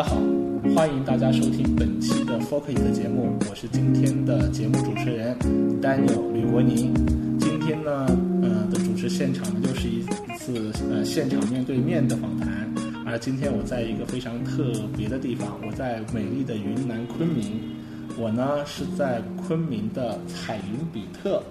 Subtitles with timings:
[0.00, 0.16] 大家好，
[0.74, 5.38] 欢迎大家收听本期的 Focus 的节目，我是今天的节目主持人
[5.82, 6.94] Daniel 吕国宁。
[7.38, 8.06] 今天呢，
[8.40, 12.66] 呃的主持现场呢，又是一一次呃现场面对面的访谈。
[13.04, 17.60] 而今天我在一个非常特别的地方，我在美丽的云南昆明。
[18.16, 21.42] 我呢是在昆明的彩云比特，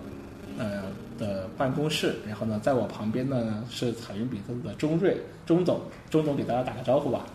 [0.58, 0.86] 呃
[1.20, 2.16] 的办公室。
[2.28, 7.28] 然后呢，在我旁边呢是彩云比特的钟瑞钟总，钟总给大家打个招呼吧。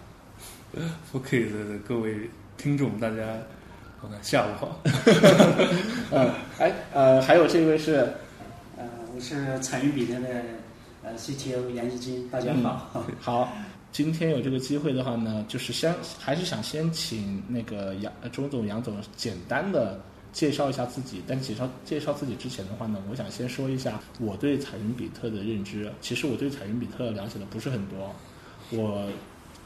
[1.12, 3.22] OK 的各位听众，大家
[4.00, 4.80] 好，下午好。
[6.10, 8.12] 嗯， 哎，呃，还有这位是，
[8.76, 8.84] 呃，
[9.14, 10.28] 我是彩云比特的
[11.02, 13.04] 呃 CTO 杨一金，大家好。
[13.20, 13.52] 好，
[13.92, 20.00] 今天有这个机会的话呢，就是先还是想先请那个杨呃钟总、杨总简单的
[20.32, 21.22] 介绍一下自己。
[21.26, 25.90] 但介绍介绍自己之前的话呢，我想先说一下我对彩云比特的认知。
[26.00, 28.12] 其实我对彩云比特了解的不是很多，
[28.70, 29.08] 我。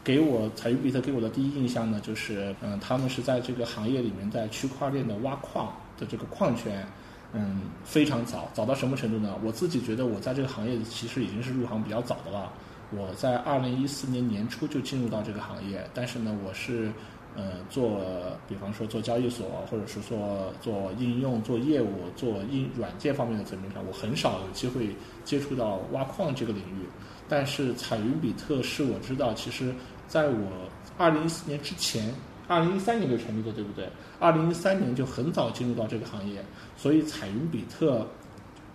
[0.05, 6.87] 给我彩云比特给我的第一印象呢，就是嗯，他们是在这个行业里面，在区块链的挖矿的这个矿圈，
[7.35, 9.39] 嗯，非常早，早到什么程度呢？
[9.45, 12.51] 我自己觉得我在这个行业其实已经是入行比较早的了。
[12.91, 16.91] 我在二零一四年年初就进入到这个行业，但是呢，我是
[17.37, 18.01] 呃做，
[18.49, 26.89] 比方说做交易所，或者是做做应用、做业务、做硬软件方面的层面上，我很少有机会接触到挖矿这个领域。
[27.29, 29.75] 但是彩云比特是我知道，其实
[30.07, 30.49] 在我
[30.97, 32.13] 二零一四年之前，
[32.47, 33.89] 二零一三年就成立的，对不对？
[34.19, 36.43] 二零一三年就很早进入到这个行业，
[36.77, 38.07] 所以彩云比特，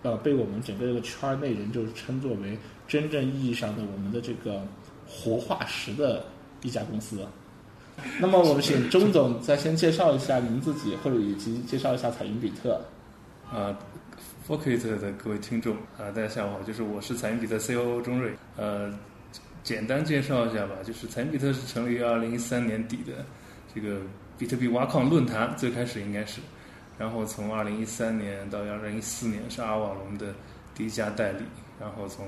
[0.02, 4.62] 呃，被我们整个这个圈内人就称作为真正意义上的我们的这个
[5.08, 6.24] 活化石的
[6.62, 7.18] 一家公司。
[8.20, 12.80] 那么我们请钟总再先介绍一下您自己，或者以及介绍一下彩云比特。
[13.52, 13.76] 啊
[14.46, 18.34] f o c u s 的各位听众啊，大家下午好，就是我是彩云比特 COO 钟瑞。
[18.58, 18.92] 呃，
[19.62, 23.24] 简单介绍一下吧，就是彩云比特是成立于二零一三年底的
[23.74, 24.02] 这个
[24.36, 26.42] 比特币挖矿论坛，最开始应该是，
[26.98, 30.34] 然后从二零一三年到二零一四年是阿瓦隆的
[30.74, 31.44] 第一家代理，
[31.80, 32.26] 然后从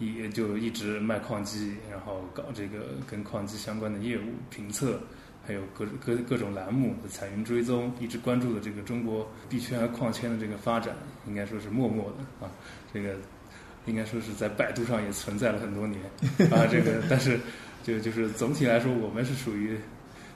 [0.00, 4.98] 也就一直卖矿机，然后搞这个跟矿机相关的业务评测。
[5.46, 10.94] 还有各各各种栏目的彩云追踪，一直关注的这个中国币圈和矿圈的这个发展，
[11.26, 12.50] 应该说是默默的啊。
[12.92, 13.14] 这个
[13.86, 16.02] 应该说是在百度上也存在了很多年
[16.50, 16.66] 啊。
[16.68, 17.38] 这个但是
[17.84, 19.78] 就就是总体来说，我们是属于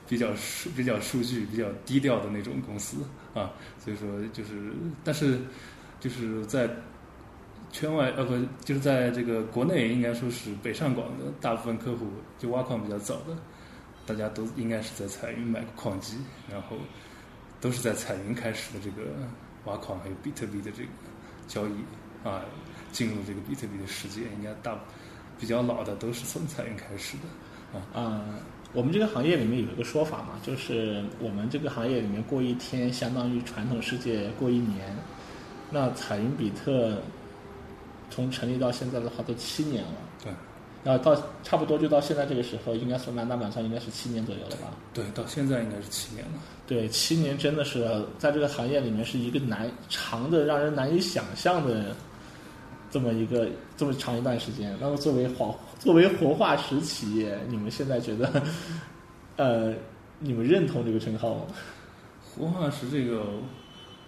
[0.08, 2.98] 比较数比较数据比较低调的那种公司
[3.34, 3.50] 啊。
[3.84, 4.72] 所以说就是，
[5.02, 5.40] 但是
[5.98, 6.70] 就是在
[7.72, 8.34] 圈外呃不
[8.64, 12.06] 就是在这个国内，应该说是北上广的大部分客户
[12.38, 13.36] 就挖矿比较早的。
[14.10, 16.16] 大家都应该是在彩云买过矿机，
[16.50, 16.76] 然后
[17.60, 19.12] 都是在彩云开始的这个
[19.66, 20.88] 挖矿，还有比特币的这个
[21.46, 22.42] 交易啊，
[22.90, 24.76] 进入这个比特币的世界，应该大
[25.38, 27.86] 比较老的都是从彩云开始的啊。
[27.94, 28.24] 啊、
[28.72, 34.92] 我们这个行业里面有一个说法嘛，就是我们这个行业里面过一天，相当于传统世界过一年。
[35.70, 37.00] 那彩云比特
[38.10, 40.09] 从成立到现在的话，都七年了。
[40.82, 40.90] 对。
[40.90, 44.72] 然后到差不多就到现在这个时候，应该算满打满算应该是七年左右了吧？
[44.94, 46.32] 对，到现在应该是七年了。
[46.66, 47.86] 对，七年真的是
[48.18, 51.94] 在这个行业里面是一个难长的让人难以想象的
[52.90, 54.74] 这么一个这么长一段时间。
[54.80, 58.42] 那么作为活作为活化石企业，你们现在觉得，
[59.36, 59.74] 呃，
[60.18, 61.46] 你们认同这个称号吗？
[62.32, 63.24] 活化石这个，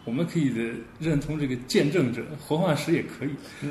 [0.05, 3.31] 我们可以的认同这个见证者，活化石也可以。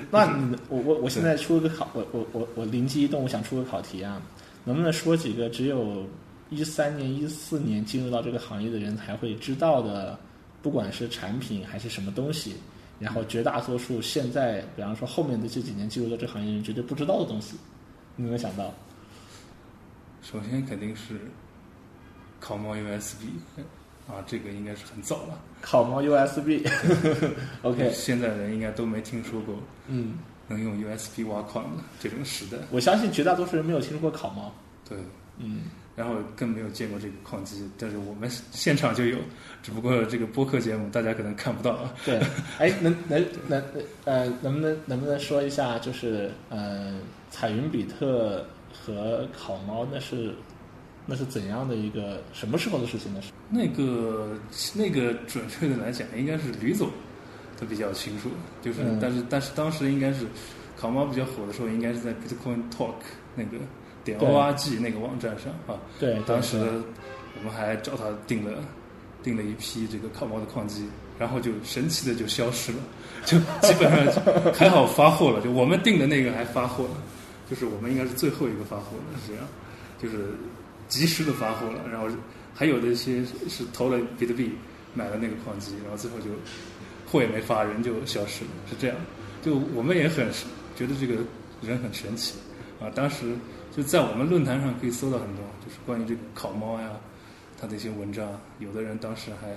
[0.09, 4.21] 那你我我我现在出个考，我我我我灵机一动，我想出个考题啊，
[4.63, 6.07] 能不能说几个只有
[6.49, 10.17] 一三年、一四年进入到这个行业的人才会知道的，
[10.61, 12.55] 不管是产品还是什么东西，
[12.97, 17.57] 然后绝大多数现在，比方说后面的这几年进入到这个行业人绝对不知道的东西，
[18.15, 18.73] 你有没有想到？
[20.21, 21.19] 首先肯定是
[22.39, 23.25] 烤猫 USB
[24.07, 25.39] 啊，这个应该是很早了。
[25.61, 29.55] 烤猫 USB，OK， 现在人应该都没听说过
[29.87, 30.17] 嗯，
[30.47, 32.57] 能用 USB 挖矿的这种时代。
[32.71, 34.53] 我相信绝大多数人没有听说过烤猫，
[34.87, 34.97] 对，
[35.37, 35.63] 嗯。
[35.93, 39.17] 然后更没有见过这个矿机，但是我们现场就有，
[39.61, 41.93] 只不过这个播客节目大家可能看不到啊。
[42.05, 42.17] 对，
[42.57, 43.61] 哎，能能能
[44.05, 46.97] 呃，能不能能不能说一下，就是呃，
[47.29, 48.43] 彩云比特
[48.73, 50.33] 和烤猫那是
[51.11, 53.21] 那是怎样的一个什么时候的事情呢？
[53.21, 54.39] 是那个
[54.73, 56.89] 那个准确的来讲，应该是吕总
[57.59, 58.29] 他比较清楚，
[58.61, 60.25] 就是、嗯但是但是当时应该是
[60.77, 62.93] 烤猫比较火的时候，应该是在 Bitcoin Talk
[63.35, 63.57] 那个
[64.05, 65.77] 点 org 那个网站上啊。
[65.99, 66.67] 对，当时对
[67.37, 68.63] 我们还找他订了
[69.21, 70.87] 订了一批这个烤猫的矿机，
[71.19, 72.79] 然后就神奇的就消失了，
[73.25, 73.37] 就
[73.67, 74.21] 基本上就
[74.53, 76.95] 还好发货了，就我们订的那个还发货了，
[77.49, 79.43] 就是我们应该是最后一个发货的，是这样，
[80.01, 80.33] 就是
[80.91, 82.07] 及时的发货了，然后
[82.53, 84.51] 还有的一些是投了比特币
[84.93, 86.25] 买了那个矿机，然后最后就
[87.09, 88.97] 货也没发，人就消失了，是这样。
[89.41, 90.27] 就我们也很
[90.75, 91.15] 觉得这个
[91.61, 92.35] 人很神奇
[92.81, 92.91] 啊！
[92.93, 93.33] 当时
[93.75, 96.91] 就在我们论坛上可以搜到很多，就是关于这个烤猫呀，
[97.59, 98.39] 他的一些文章。
[98.59, 99.47] 有的人当时还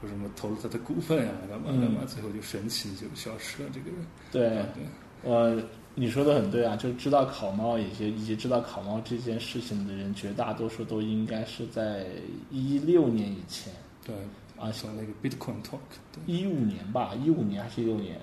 [0.00, 3.68] 说什么投了他的股份呀，干嘛干嘛，最后就神奇就消失了。
[3.74, 4.86] 这个人对对，
[5.22, 5.60] 我
[5.98, 12.06] 你说的很对啊，就知道烤猫以及以及知道烤猫这件事情的人，绝大多数都应该是在
[12.50, 13.72] 一六年以前，
[14.04, 14.14] 对
[14.58, 15.78] 啊，像那个 Bitcoin Talk，
[16.12, 18.20] 对，一五年吧，一五年还是一六年？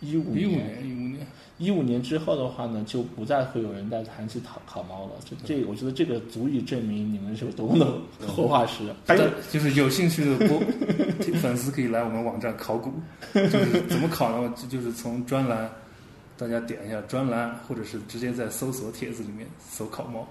[0.00, 1.26] 一五一五年，一五年，
[1.58, 5.12] 一五年之后的话呢，就不再会有人再谈起烤烤猫了。
[5.24, 8.92] 这这，我觉得这个足以证明你们是有多么的活化石。
[9.06, 10.58] 还有就是有兴趣的播
[11.38, 12.90] 粉丝可以来我们网站考古，
[13.32, 14.52] 就是怎么考呢？
[14.56, 15.70] 就就是从专栏，
[16.36, 20.26] 大家点一下专栏，或者是直接在搜索帖子里面搜烤猫，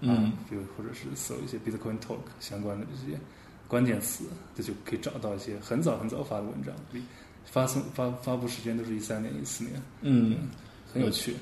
[0.00, 3.18] 嗯，就或者是搜一些 Bitcoin Talk 相关的这些
[3.66, 4.24] 关键词，
[4.54, 6.74] 这就可以找到一些很早很早发的文章。
[7.44, 10.36] 发送发发布时间都是一三年、一四年，嗯，
[10.92, 11.36] 很有趣。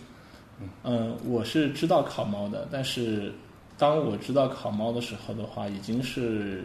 [0.83, 3.33] 嗯，我是知道烤猫的，但是
[3.77, 6.65] 当我知道烤猫的时候的话，已经是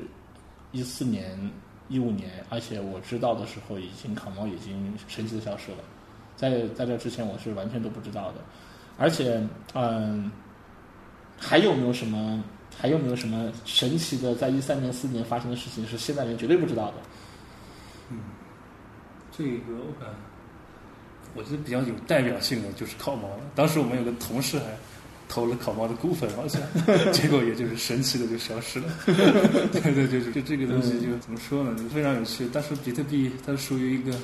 [0.71, 1.39] 一四年、
[1.87, 5.77] 一五年，而且我知道的时候，已经烤猫已经神奇的消失了。
[6.39, 8.35] 在在这之前，我是完全都不知道的。
[8.97, 10.31] 而且，嗯，
[11.37, 12.41] 还有没有什么？
[12.79, 16.93] 还有没有什么神奇的，在一三年、四年发生的事情是现在人绝对不知道的？
[18.11, 18.19] 嗯。
[19.37, 20.07] 这个我看，
[21.35, 23.41] 我觉得比较有代表性的就是烤猫了。
[23.53, 24.65] 当时我们有个同事还
[25.27, 26.61] 投了烤猫的股份，好像，
[27.11, 28.87] 结果也就是神奇的就消失了。
[29.05, 31.75] 对对，就是就这个东西就怎么说呢？
[31.77, 32.49] 就非常有趣。
[32.53, 34.17] 但是比特币它属于一个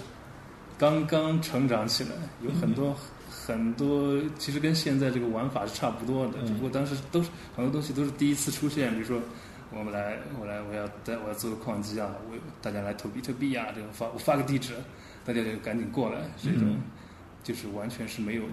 [0.77, 2.12] 刚刚成长起来，
[2.42, 2.95] 有很多
[3.30, 9.19] 很多，其实跟现在这个玩法是差不多的，只不过当时都是很多东西都是第一次出现，比如说。
[9.72, 12.10] 我们来，我来，我要带，我要做个矿机啊！
[12.30, 13.66] 我大家来投比特币啊！
[13.75, 14.74] 这种发我发个地址，
[15.25, 16.22] 大家就赶紧过来。
[16.42, 16.77] 这种
[17.44, 18.44] 就是完全是没有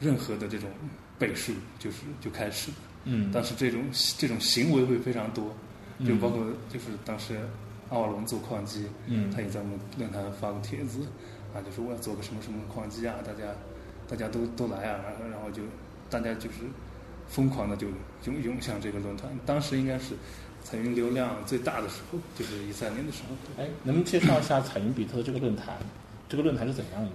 [0.00, 0.70] 任何的这种
[1.18, 2.70] 背书，就是就开始。
[3.04, 3.30] 嗯。
[3.34, 3.82] 但是这种
[4.16, 5.54] 这种行为会非常多，
[6.06, 7.36] 就包括就是当时
[7.92, 11.00] 阿龙做矿机，嗯，他也在我们论坛发过帖子，
[11.54, 13.52] 啊，就说我要做个什么什么矿机啊，大家
[14.08, 15.62] 大家都都来啊，然后然后就
[16.10, 16.58] 大家就是。
[17.28, 17.86] 疯狂的就
[18.24, 20.14] 涌涌向这个论坛，当时应该是
[20.62, 23.62] 彩云流量最大的时候，就是一三年的时候。
[23.62, 25.78] 哎，能不能介绍一下彩云比特的这个论坛？
[26.28, 27.12] 这个论坛是怎样的？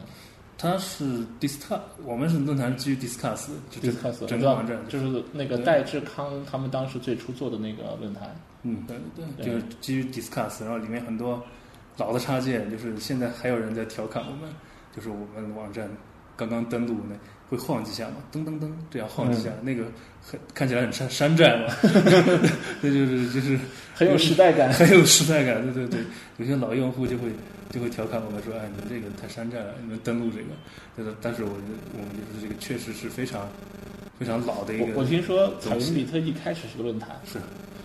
[0.57, 8.35] 它是 Discuss，我们是论坛基于 Discuss，Discuss 整个网站就是那个戴志康他们当时最初做的那个论坛。
[8.67, 8.97] 嗯，对
[9.37, 11.43] 对，就是基于 Discuss，然后里面很多
[11.97, 14.49] 老的插件，就是现在还有人在调侃我们，
[14.95, 15.89] 就是我们网站
[16.35, 17.15] 刚刚登录那。
[17.49, 18.15] 会晃几下嘛？
[18.29, 19.85] 噔噔噔，这样晃几下，那个
[20.21, 21.73] 很看起来很山山寨嘛，
[22.83, 23.57] 那就是就是
[23.95, 25.63] 很有时代感，很有时代感。
[25.63, 26.01] 对对对，
[26.35, 27.29] 有些老用户就会
[27.69, 30.47] 就会调侃我们说：“哎，你们这个太山寨了，你们登录这个。”
[30.97, 33.47] 但是但是我觉得我们就是这个确实是非常
[34.19, 34.99] 非常老的一个。
[34.99, 37.39] 我听说彩云比特一开始是个论坛，是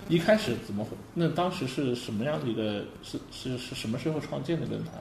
[0.09, 0.91] 一开始怎么会？
[1.15, 2.85] 那当时是什么样的一个？
[3.03, 4.95] 是是是什么时候创建的论坛？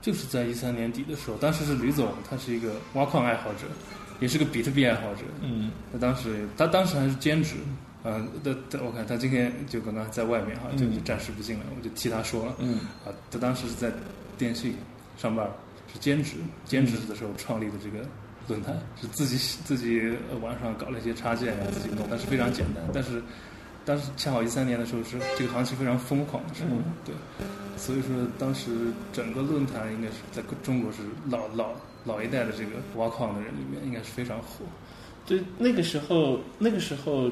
[0.00, 3.60] 就是在一三年底的时候，当时是吕总，他是一个挖矿爱好者，
[4.20, 5.22] 也是个比特币爱好者。
[5.40, 7.54] 嗯，他当时他当时还是兼职，
[8.04, 12.54] 嗯，他他我看他今天就刚刚在外面哈，就暂时不进来，我就替他说了。
[12.58, 13.90] 嗯，啊，他当时是在
[14.36, 14.74] 电信
[15.16, 15.48] 上班，
[15.90, 18.04] 是兼职，兼职的时候创立的这个
[18.48, 23.22] 论坛，是自己自己网上搞了一些插件啊，自己弄，但是非常简单，但是。
[23.86, 26.70] 当时恰好一三年的时候是这个行情非常疯狂的时候，
[27.04, 27.14] 对，
[27.76, 28.08] 所以说
[28.38, 28.70] 当时
[29.12, 31.72] 整个论坛应该是在中国是老老
[32.02, 34.64] 老一代的这个挖矿的人里面应该是非常火。
[35.26, 37.30] 对，那个时候那个时候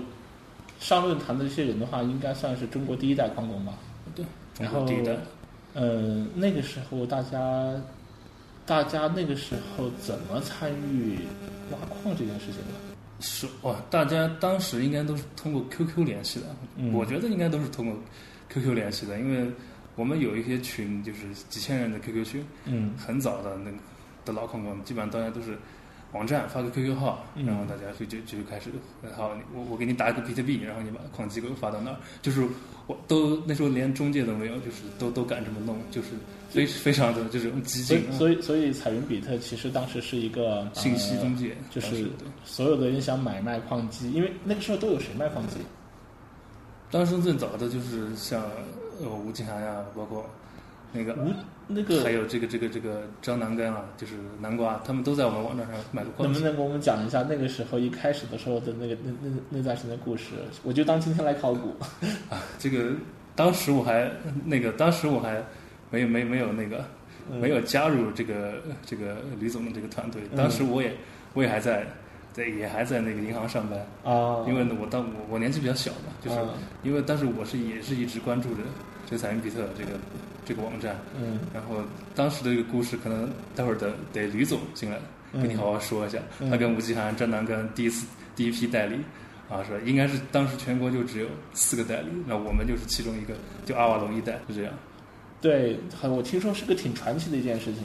[0.78, 3.72] 上论坛的这些人的话，应该算是中国第一代矿工吧？
[4.14, 4.22] 对，
[4.60, 5.16] 然后第一代。
[5.72, 7.74] 呃，那个时候大家
[8.72, 11.18] 大家那个时候怎么参与
[11.70, 12.72] 挖矿这件事情的？
[13.20, 16.46] 是哇，大家当时应该都是通过 QQ 联系的。
[16.90, 17.94] 我觉得应该都是通过
[18.48, 19.46] QQ 联系的，因为
[19.94, 22.46] 我们有一些群，就是几千人的 QQ 群。
[22.64, 23.76] 嗯，很早的那个
[24.24, 25.58] 的老矿工，基本上大家都是
[26.12, 28.70] 网站发个 QQ 号，然后大家就就就开始，
[29.16, 31.96] 好，我我给你打一个比特币，然后你把矿机给我发到那儿。
[32.20, 32.46] 就是
[32.86, 36.08] 我都那时候连中介都没有，就是都都敢这么弄，就是。
[36.52, 42.10] 非非常的这种激进，所以所以彩云比特其实当时是一个信息中介，就是
[42.44, 45.56] 所有的人想买卖矿机，因为那个时候都有谁卖矿机？
[46.90, 48.42] 当时最早的就是像
[49.00, 50.26] 呃吴启涵呀，包括
[50.92, 51.32] 那个无
[51.66, 56.26] 那个还有这个这个这个张南根啊，就是南瓜，他们都在我们网站上买过。
[56.26, 60.34] 能不能给我们讲一下那个时候一开始的时候的那个那那那段时间的故事？
[60.62, 61.70] 我就当今天来考古。
[62.28, 62.92] 啊，这个
[63.34, 64.10] 当时我还
[64.44, 65.42] 那个当时我还
[65.90, 66.84] 没有没没有那个
[67.30, 70.92] 嗯没有加入这个这个李总的这个团队，当时我也
[71.32, 71.86] 我也还在
[72.34, 76.48] 在也还在那个银行上班，啊，因为呢我当我我年纪比较小嘛，就是啊
[76.82, 78.62] 因为当时我是也是一直关注着
[79.12, 79.90] 这个彩云比特这个
[80.42, 81.76] 这个网站，嗯然后
[82.14, 84.98] 当时的这个故事可能待会儿得得吕总进来
[85.34, 88.96] 跟你好好说一下，嗯他跟吴奇涵、张南跟第一次第一批代理。
[89.50, 89.78] 啊，是吧？
[89.84, 93.34] 应该是当时全国就只有四个代理，那我们就是其中一个，
[93.66, 94.72] 就阿瓦隆一代，是这样。
[95.42, 97.82] 对，很我听说是个挺传奇的一件事情。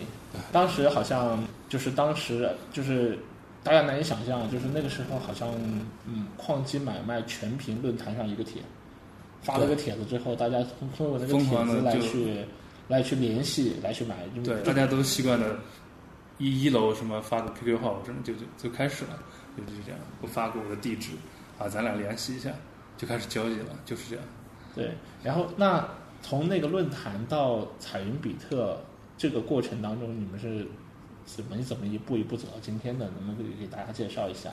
[0.49, 3.19] 当时好像就是当时就是
[3.65, 5.49] 大家难以想象，就是那个时候好像
[6.05, 8.61] 嗯，矿机买卖全凭论坛上一个帖，
[9.41, 12.45] 发了个帖子之后，大家通通过那个帖子来去
[12.87, 14.15] 来去联系，来去买。
[14.35, 15.57] 就对，大家都习惯了，
[16.37, 19.17] 一一楼什么发个 QQ 号，真的就就就开始了，
[19.55, 21.11] 就就这样，我发给我的地址，
[21.57, 22.51] 啊，咱俩联系一下，
[22.97, 24.25] 就开始交易了，就是这样。
[24.75, 24.91] 对，
[25.23, 25.87] 然后那
[26.21, 28.79] 从那个论坛到彩云比特
[29.17, 30.67] 这个过程当中，你们是
[31.25, 33.05] 怎么怎么一步一步走到今天的？
[33.05, 34.51] 能不能给给大家介绍一下？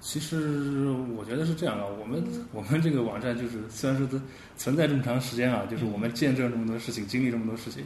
[0.00, 4.20] 其实我觉得是这样啊，我们我们这个网站就是虽然说它
[4.56, 7.84] 存在这么长时间啊，就是我们见证这么多事情，经历这么多事情，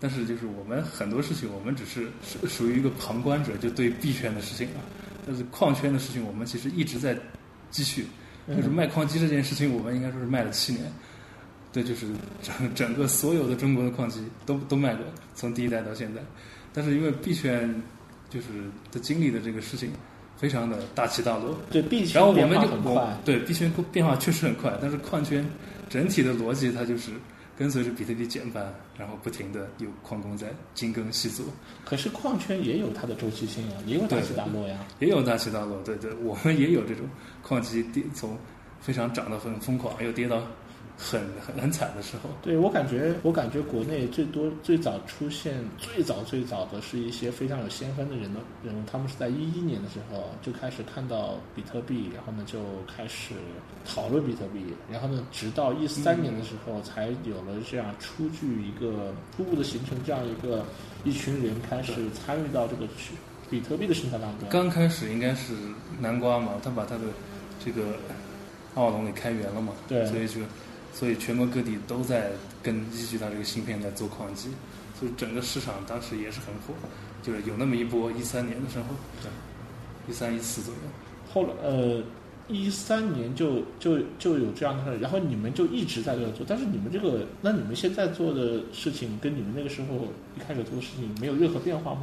[0.00, 4.82] 但是就是我们很多事情，我们只是属属于一个旁观者，就对币圈的事情啊，
[5.26, 7.18] 但是矿圈的事情，我们其实一直在
[7.70, 8.06] 继续。
[8.46, 10.84] 就是卖矿机这件事情，我们应该说是卖了七年。
[11.72, 12.08] 对，就是
[12.42, 16.20] 整整个所有的中国的矿机都都卖过，从第一代到现在。
[16.70, 17.74] 但是因为币圈
[18.28, 18.48] 就是
[18.92, 19.90] 的经历的这个事情
[20.44, 25.42] 非常的大起大落，对币圈然后我变们就很快，对币圈变化确实很快，但是矿圈
[25.88, 27.12] 整体的逻辑它就是
[27.56, 28.62] 跟随着比特币减半，
[28.98, 31.46] 然后不停的有矿工在精耕细作，
[31.82, 34.80] 可是矿圈也有它的周期性啊，也有大起大落呀。
[34.98, 35.80] 也有大起大落。
[35.82, 37.06] 对对，我们也有这种
[37.42, 38.36] 矿机跌从
[38.82, 40.42] 非常涨得很疯狂，又跌到
[40.96, 42.30] 很很很惨的时候。
[42.42, 53.34] 对我感觉，我感觉国内最多最早出现最早最早的是一些非常有先锋的人的人物，他们是在一一年的时候就开始看到比特币，然后呢就开始
[53.84, 54.60] 讨论比特币，
[54.90, 60.64] 然后呢直到一三年的时候才有了这样初具一个初步的形成这样一个
[61.02, 63.14] 一群人开始参与到这个去
[63.50, 64.48] 比特币的生态当中。
[64.48, 65.54] 刚开始应该是
[65.98, 67.02] 南瓜嘛，他把他的
[67.62, 67.96] 这个
[68.74, 70.40] 奥龙给开源了嘛，对所以就
[70.94, 72.30] 所以全国各地都在
[72.62, 74.48] 跟依据它这个芯片在做矿机，
[74.98, 76.72] 所以整个市场当时也是很火，
[77.20, 78.84] 就是有那么一波一三年的时候，
[79.20, 79.28] 对，
[80.08, 80.80] 一三一四左右。
[81.32, 82.00] 后来呃，
[82.46, 92.02] 一三年就就就有这样的事，然后你们就一直在这做，但是你们这个，那你们现在做的事情跟你们那个时候一开始做的事情没有任何变化吗？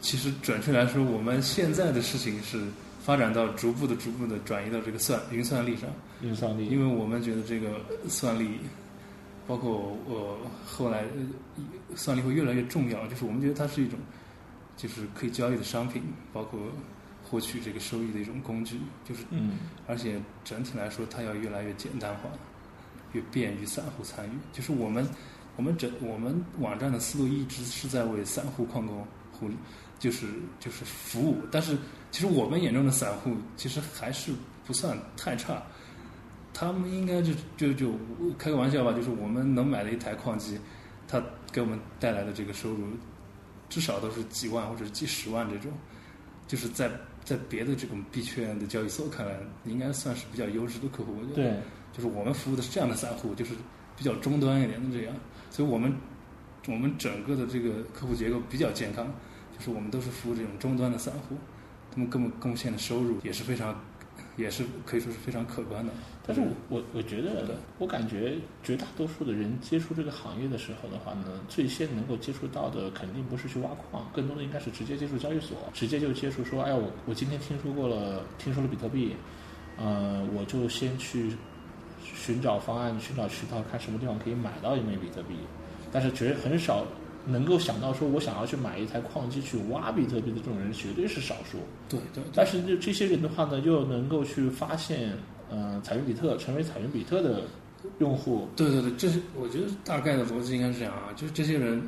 [0.00, 2.60] 其实准确来说，我们现在的事情是
[3.08, 5.88] 发展到逐步的、逐步的转移到这个算云算力上，
[6.20, 8.58] 运算力，因为我们觉得这个算力，
[9.46, 10.36] 包括呃
[10.66, 11.06] 后来
[11.56, 11.64] 呃
[11.96, 13.98] 算力会越来越重要，就是我们觉得它是一种
[14.76, 16.02] 就是可以交易的商品，
[16.34, 16.60] 包括
[17.24, 19.52] 获取这个收益的一种工具，就是嗯。
[19.86, 22.28] 而且整体来说，它要越来越简单化，
[23.14, 24.32] 越便于散户参与。
[24.52, 25.08] 就是我们
[25.56, 29.48] 我们整我们网站的思路一直是在为散户矿工互
[29.98, 30.26] 就是
[30.60, 31.76] 就是服务，但是
[32.10, 34.32] 其实我们眼中的散户其实还是
[34.66, 35.62] 不算太差。
[36.54, 37.92] 他们应该就就就
[38.36, 40.58] 开个玩笑吧，就是我们能买的一台矿机，
[41.06, 42.84] 它给我们带来的这个收入，
[43.68, 45.70] 至少都是几万或者几十万这种，
[46.48, 46.90] 就是在
[47.22, 51.14] 在别的这种币圈的交易所看来，应该算是比较优质的客户。
[51.20, 51.60] 我觉得，对，
[51.92, 53.52] 就是我们服务的是这样的散户，就是
[53.96, 55.14] 比较终端一点的这样，
[55.50, 55.94] 所以我们
[56.66, 59.06] 我们整个的这个客户结构比较健康，
[59.58, 61.36] 就是我们都是服务这种终端的散户，
[61.90, 63.78] 他们贡贡献的收入也是非常，
[64.36, 65.92] 也是可以说是非常可观的。
[66.26, 79.16] 但是我我我觉得，我感觉绝大多数的人接触这个行业的时候的话呢，最先能够接触到的肯定不是去挖矿，更多的应该是直接接触交易所，直接就接触说，哎呀，我我今天听说过了，听说了比特币，
[79.78, 81.32] 呃，我就先去
[82.02, 85.34] 寻找方案、寻找渠道，看什么地方可以买到一枚比特币。
[85.90, 86.86] 但是绝很少
[87.28, 91.58] 能够想到说我想要去买一台矿机去挖比特币的这种人，绝对是少数。
[91.88, 92.32] 对对对。
[92.34, 95.12] 但是这这些人的话呢，又能够去发现，
[95.50, 97.42] 呃，采用比特成为采用比特的
[97.98, 101.82] 用户，对对对，这是我觉得大概的逻辑应该是这样啊，就是这些人，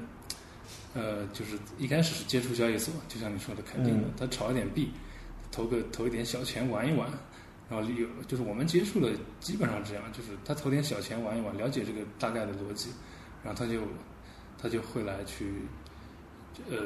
[0.94, 4.12] 呃，就是一开始是接触交易所，就像你说的，肯定的，嗯。
[4.18, 4.90] 他炒一点币，
[5.50, 7.08] 投个投一点小钱玩一玩，
[7.68, 12.90] 然后有就是我们接触的基本上这样，就是他投点小钱玩一玩，了解这个大概的逻辑，
[13.42, 13.80] 然后他就
[14.60, 15.62] 他就会来去
[16.68, 16.76] 呃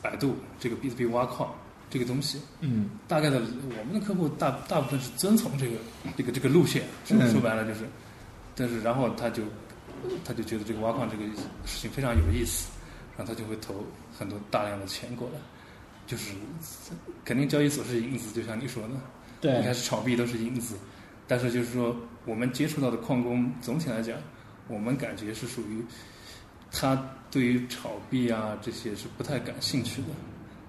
[0.00, 1.54] 百度这个比特币挖矿
[1.90, 2.40] 这个东西。
[2.60, 2.90] 嗯。
[3.06, 5.76] 大概的，我们的客户大大部分是遵从这个
[6.16, 7.30] 这个这个路线，说嗯。
[7.30, 7.80] 说白了就是，
[8.54, 9.42] 但是然后他就
[10.24, 11.24] 他就觉得这个挖矿这个
[11.64, 12.70] 事情非常有意思，
[13.16, 13.84] 然后他就会投
[14.16, 15.38] 很多大量的钱过来，
[16.06, 16.32] 就是
[17.24, 18.94] 肯定交易所是影子，就像你说的，
[19.40, 19.52] 对。
[19.52, 20.76] 一开对，始炒币都是影子，
[21.26, 24.16] 但是就是说我们接触到的矿工，总体来讲，
[24.68, 25.84] 我们感觉是属于
[26.72, 30.08] 他对于炒币啊这些是不太感兴趣的，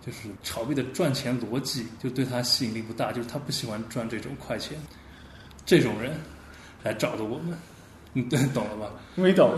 [0.06, 4.77] 就是炒币的赚钱逻辑就对他吸引力不大，就是他不喜欢赚这种快钱，
[5.66, 6.13] 这种人
[6.84, 7.58] 来找的我们，
[8.13, 8.92] 你懂了吧？
[9.16, 9.56] 没懂。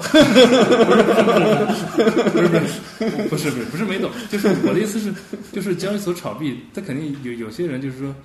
[3.30, 5.14] 不是不是不是没懂，就是我的意思是，
[5.52, 8.16] 就是交易所炒币，他肯定有有些人就是说，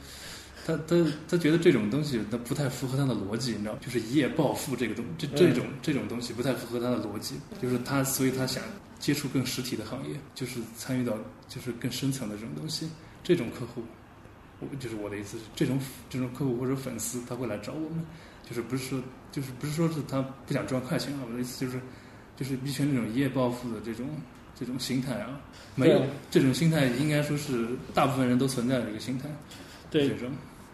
[0.66, 0.96] 他他
[1.28, 8.62] 他觉得这种东西他不太符合他的逻辑，你知道，就是一夜暴富这个东这这种这种东西不太符合他的逻辑，就是他所以他想
[8.98, 11.12] 接触更实体的行业，就是参与到
[11.48, 12.88] 就是更深层的这种东西，
[13.22, 13.82] 这种客户，
[14.60, 15.78] 我就是我的意思是，这种
[16.08, 18.02] 这种客户或者粉丝他会来找我们，
[18.48, 21.78] 就是不是说就是不是说是他不想赚快钱啊，我的意思就是
[22.36, 24.08] 就是币圈那种一夜暴富的这种
[24.58, 25.38] 这种心态啊，
[25.74, 29.28] 没有这种心态，应该说是大部分人都存在的这个心态。
[29.90, 30.08] 对。
[30.08, 30.32] 这，种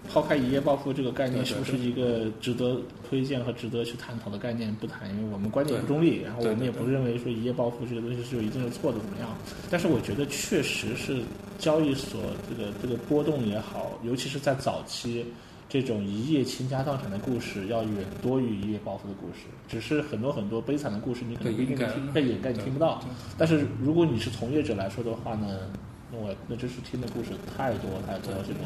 [0.08, 4.74] 抛开一夜暴富这个概念，是不是一个值得推荐和值得去探讨的概念？
[4.76, 9.36] 不谈，因为我们观点不中立，然后我们也不认为说一夜暴富这个东西是有一定的错的怎么样。
[9.70, 11.20] 但是我觉得确实是
[11.58, 15.24] 交易所这个这个波动也好，尤其是在早期。
[15.72, 23.00] 这种一夜倾家荡产的故事要远多于一夜暴富的故事，只是很多很多悲惨的故事你可能不一定听被掩盖，你听不到。
[23.38, 25.70] 但是如果你是从业者来说的话呢，
[26.12, 28.62] 那我那真是听的故事太多太多这种。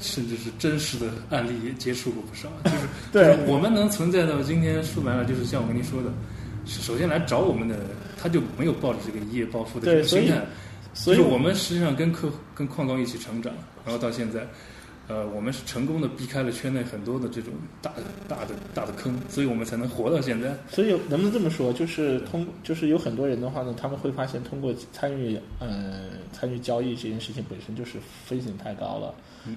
[0.00, 2.48] 甚至是真实的案例也接触过不少，
[3.12, 6.10] 就是我们能存在到今天，说白了就是像我跟您说的，
[6.64, 7.76] 首先来找我们的
[8.16, 10.40] 他就没有抱着这个一夜暴富的心态，
[10.94, 13.52] 所以就是我们实际上跟客跟矿工一起成长，
[13.84, 14.46] 然后到现在，
[15.08, 17.92] 呃，我们是成功的避开了圈内很多的这种大
[18.26, 20.56] 大的大的坑，所以我们才能活到现在。
[20.68, 29.14] 所以能不能这么说，就是通，就是有很多人的话呢，他们会发现通过参与，呃，参与交易这件事情本身就是风险太高了，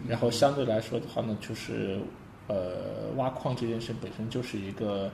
[0.07, 1.97] 然后相对来说的话呢，就是，
[2.47, 5.09] 呃，挖矿这件事本身就是一个，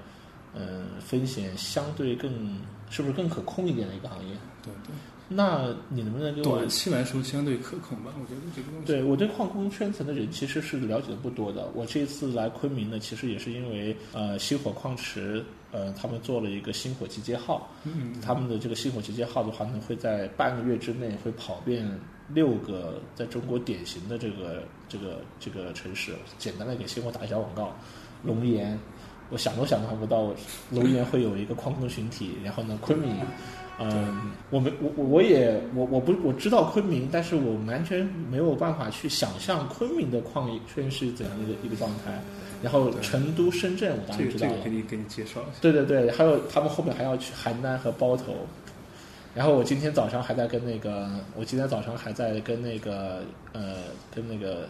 [0.54, 4.36] 嗯、风险相对更，是不是更可控一点的一个行业？
[4.62, 4.94] 对对，
[5.28, 8.86] 那你能不能给我短期来说相对可控吧，我觉得这个东西。
[8.86, 11.68] 对我对矿工圈层的人其实是了解的不多的。
[11.74, 21.90] 我这一次来昆明呢，其实也是因为呃星火矿池呃他们做了一个星火集结号，嗯，他们的这个星火集结号的话呢，会在半个月之内会跑遍
[22.30, 26.14] 六个在中国典型的这个这个这个城市。
[26.38, 27.76] 简单的给星火打一下广告，
[28.24, 28.78] 龙岩，
[29.32, 30.32] 我想都想象不到
[30.70, 33.10] 龙岩会有一个矿工群体，然后呢昆明。
[33.10, 33.28] 嗯，
[34.50, 42.20] 我们我我我也我我不我知道昆明，但是我完全没有办法去想象昆明的矿业圈是怎样的一个一个状态。
[42.64, 44.56] 然后成都、深圳，我当然知道了。
[44.56, 45.60] 个给你给你介绍一下。
[45.62, 48.34] 对对对，还有他们后面还要去邯郸和包头。
[49.36, 53.76] 然后我今天早上还在跟那个，我今天早上还在跟那个呃，
[54.16, 54.68] 跟那个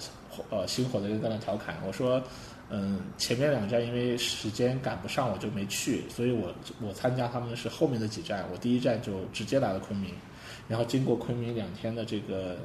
[0.50, 2.22] 呃星火的人在那调侃，我说，
[2.70, 10.12] 嗯，前面两站因为时间赶不上，我就没去，所以我我参加他们是后面的几站，我第一站就直接来了昆明，
[10.68, 12.58] 然后经过昆明两天的这个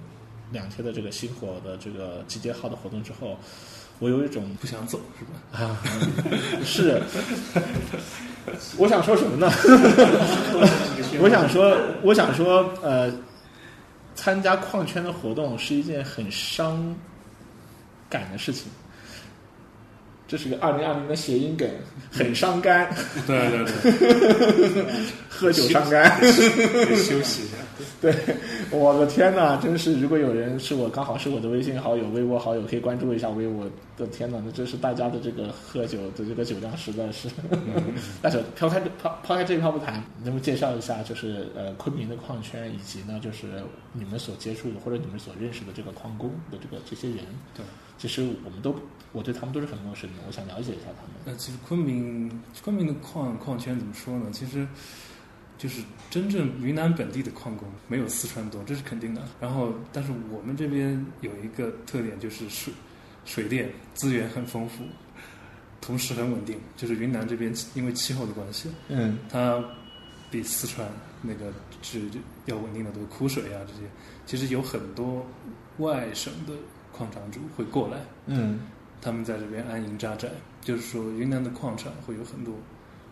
[0.52, 3.38] 两天的这个星火的这个集结号的活动之后，
[3.98, 5.64] 我有一种不想走是吧？
[5.64, 5.82] 啊，
[6.64, 7.02] 是，
[8.78, 9.52] 我想说什么呢？
[11.20, 13.12] 我想说，我想说，呃，
[14.14, 16.96] 参加矿圈的活动是一件很伤
[18.08, 18.72] 感的事情。
[20.31, 21.69] 这是个二零二零的谐音梗，
[22.12, 22.88] 很伤肝，
[23.27, 24.85] 对对对，
[25.29, 26.09] 喝酒伤肝。
[26.23, 27.57] 休息一下。
[28.01, 28.14] 对，
[28.71, 30.01] 我的天呐，真是！
[30.01, 37.29] 如果有人是我刚好是我的微信好友、微博好友，可以关注一下微我的天呐，那真是大家的这个喝酒的这个酒量实在是。
[38.23, 43.62] 但是抛开抛抛开这一抛不谈，能不能介绍一下，就是呃昆明的矿圈，以及呢就是
[43.93, 47.19] 你们所接触的或者你们所认识的这个矿工的这个这些人？
[47.57, 47.64] 对，
[47.99, 48.75] 其实我们都
[49.12, 51.12] 我对他们都是很陌生的，我想了解一下他们。
[51.25, 52.31] 那其实昆明
[52.62, 54.27] 昆明的矿矿圈怎么说呢？
[54.33, 54.66] 其实
[55.61, 59.20] 就是真正云南本地的矿工没有四川多，这是肯定的。
[59.38, 62.73] 然后，但是我们这边有一个特点，就是水
[63.27, 64.85] 水电资源很丰富，
[65.83, 66.59] 同时很稳定。
[66.79, 69.62] 就是云南这边因为气候的关系，嗯它
[70.31, 70.88] 比四川
[71.20, 72.01] 那个是
[72.46, 73.81] 要稳定的多，枯水啊这些，
[74.25, 75.27] 其实有很多
[75.77, 76.55] 外省的
[76.90, 77.99] 矿场主会过来。
[78.25, 78.61] 嗯
[79.03, 80.29] 他们在这边安营扎寨，
[80.62, 82.55] 就是说云南的矿场会有很多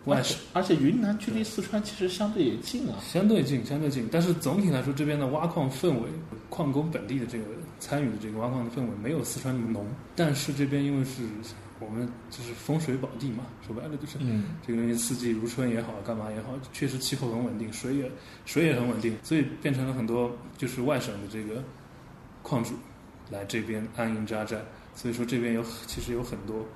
[0.09, 0.37] 外省。
[0.53, 2.97] 而且云南距离四川其实相对也近啊。
[3.01, 6.09] 相对近，相对近，但是总体来说，这边的挖矿氛围，
[6.49, 7.44] 矿工本地的这个
[7.79, 9.87] 参与的这个挖矿的氛围没有四川那么浓。
[10.16, 11.23] 但是这边因为是
[11.81, 18.11] 我们就是风水宝地嘛，说白了就是嗯这个东西四季如春也好，干嘛也好，确实气候很稳定，水也
[18.47, 21.62] 水也很稳定，所以变成了很多就是外省的这个
[22.42, 22.75] 矿主
[23.31, 24.61] 来这边安营扎寨。
[24.94, 26.66] 所以说这边有其实有很多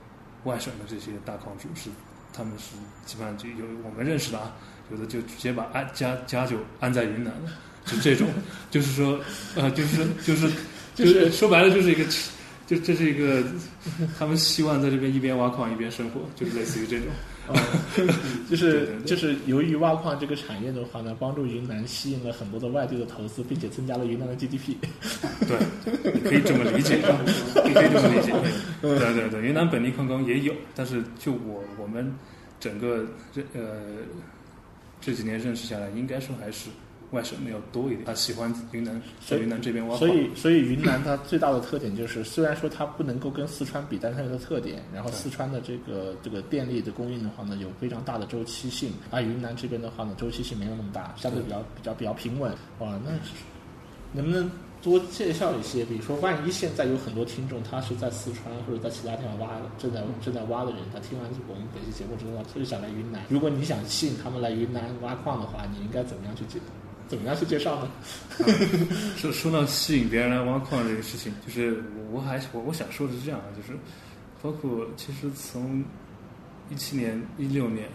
[0.45, 1.91] 外省的这些大矿主是
[2.33, 4.57] 他们是基本上就有我们认识的啊，
[4.91, 7.51] 有的就直接把安家家就安在云南了，
[7.87, 8.29] 就这种，
[8.71, 9.21] 就是说
[9.55, 10.51] 呃就是就是
[10.95, 12.05] 就是说白了就是一个。
[12.65, 13.43] 就这是一个，
[14.19, 17.09] 他们希望在这边一边挖矿一边生活，就是类似于这种。
[17.49, 17.55] 哦，
[18.49, 24.77] 就是就是由于挖矿这个产业的话呢，帮助云南吸引了很多的外地的投资，并且增加了云南的 GDP。
[25.49, 25.59] 对，
[26.15, 26.97] 你可以这么理解，
[27.67, 28.33] 你可以这么理解。
[28.81, 32.15] 对对对，云南本地矿工也有，但是就我我们
[32.61, 33.83] 整个这呃
[35.01, 36.71] 这几年认识下来，应该说还是
[37.13, 38.05] 外省的要多一点。
[38.05, 39.99] 他喜欢云南，在云南这边挖矿。
[40.01, 44.83] 所以，所以云南它最大的特点就是， 虽然说它不能够跟四川比，但是它有个特点。
[44.93, 52.53] 然后四川的这个这个电力的供应的话呢，有非常大的周期性，而云南这边的话呢，周期性没有那么大，相对比较比较比较平稳。
[52.81, 53.13] 哇，那
[54.15, 54.51] 能不能
[54.83, 55.85] 多介绍一些？
[55.85, 63.23] 比如说，万一现在有很多听众，他是在四川或者在其他地方挖的，正在正在挖的人，他听完我们本期节目之后，他就想来云南。
[63.29, 66.59] 如果你想吸引他们来云南挖矿的话，你应该怎么样去介
[67.13, 67.91] 怎么样去介绍呢？
[69.19, 73.79] 说说到吸引别人来挖矿这个事情，就是我我还我我想说的是这样啊，就是
[74.41, 75.85] 包括其实从
[76.71, 77.87] 一七年、一六年，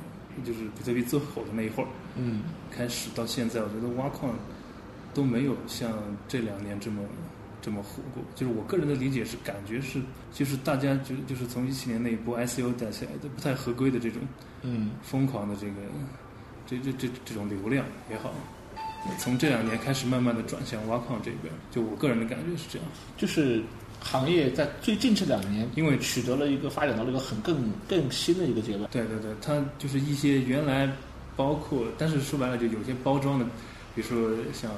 [0.45, 4.35] 就是比特币最火的那一会儿嗯开始到现在，我觉得挖矿
[5.15, 5.91] 都没有像
[6.27, 7.01] 这两年这么
[7.59, 8.23] 这么火过。
[8.35, 9.99] 就是我个人的理解是，感觉是
[10.31, 14.21] 就是大家就就是从一七年那一波 ICO 带起来的不太合规的这种
[14.61, 15.73] 嗯疯狂的这个
[16.67, 18.31] 这这这这种流量也好，
[19.17, 22.87] 从这两年开始慢慢的转向挖矿这边，就我个人的感觉是这样。
[23.17, 23.61] 就是
[23.99, 28.89] 行业在最近这两年，因为取得了一个发展到了一个很更更新的一个阶段。
[28.91, 30.89] 对对对，它就是一些原来
[31.35, 33.45] 包括，但是说白了就有些包装的，
[33.95, 34.71] 比如说像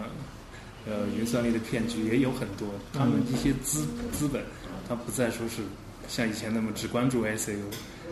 [0.88, 4.42] 呃云算力的骗局也有很多，他们一些资资本，
[4.88, 5.62] 它不再说是
[6.08, 7.56] 像以前那么只关注 ICO，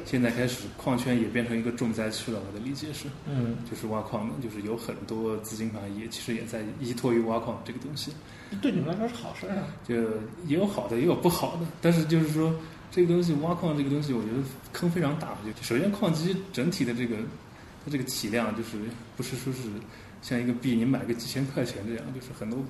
[0.08, 2.40] 现在开始矿圈也变成一个重灾区了。
[2.48, 8.14] 我的理解是，嗯，就是挖矿的，就是有很多资金盘也其实也在依托于挖矿这个东西。
[8.62, 9.68] 对你们来说是好事儿啊。
[9.86, 9.96] 就
[10.48, 11.68] 也有好的，也有不好的。
[11.82, 12.56] 但是就是说，
[12.90, 14.38] 这个东西挖矿这个东西，我觉得
[14.72, 15.36] 坑非常大。
[15.46, 17.18] 就首先，矿机整体的这个
[17.84, 18.78] 它这个体量，就是
[19.18, 19.64] 不是说是
[20.22, 22.64] 像一个币你买个几千块钱这样，就是很多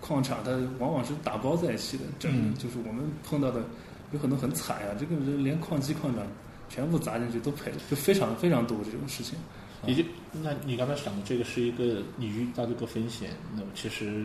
[0.00, 0.50] 矿场它
[0.80, 2.02] 往往是打包在一起的。
[2.18, 3.64] 整嗯就是我们碰到的
[4.10, 6.24] 有很多很惨啊，这个人连矿机矿长
[6.70, 9.38] 全部砸进去都赔了，就非常非常多这种事情。
[9.86, 10.04] 也就，
[10.42, 14.24] 那你刚才讲的这个是一个你遇到这个风险，那其实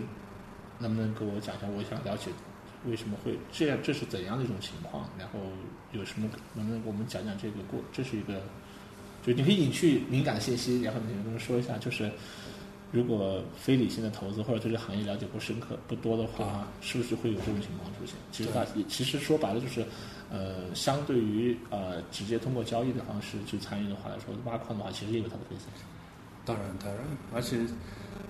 [0.79, 1.67] 能不能给我讲一下？
[1.67, 2.29] 我想了解
[2.85, 5.09] 为什么会这样，这是怎样的一种情况？
[5.17, 5.39] 然后
[5.93, 7.79] 有什么能不能给我们讲讲这个过？
[7.91, 8.41] 这是一个，
[9.25, 12.11] 就你可以隐去敏感的信息，然后你能不能说一下，就是
[12.91, 18.15] 如果非理性的投资或者对这个行业了解不深刻、不多的话，是不是会有这种情况出现？
[18.31, 19.85] 其实大，其实说白了就是。
[20.31, 25.67] 呃，相对于呃直接通过交易的方式去参与的话来说，挖矿的话其实也有它的风险。
[26.45, 27.01] 当然，当然，
[27.33, 27.57] 而且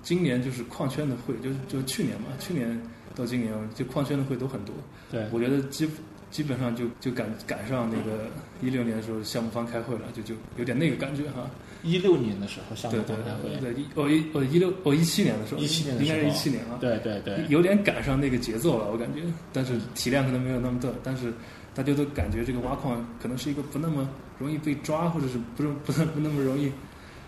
[0.02, 2.80] 今年就是矿圈的会，就是就去年嘛，去年
[3.14, 4.74] 到今年，就矿圈的会都很多。
[5.10, 5.86] 对，我觉得基
[6.30, 8.26] 基本上就就赶赶上那个
[8.62, 11.50] 一六年的时候，项目方开会了，就就有点那个感觉哈。
[11.82, 16.78] 一六年的时候，项目方开会，对，一哦一哦一六哦一七年的时候，一七年应该是一七年啊。
[16.80, 19.20] 对对对，有点赶上那个节奏了，我感觉，
[19.52, 21.32] 但是体量可能没有那么大，但是
[21.76, 24.08] 大家都感觉这个挖矿可能是一个不那么
[24.38, 26.72] 容易被抓，或者是不是不那不那么容易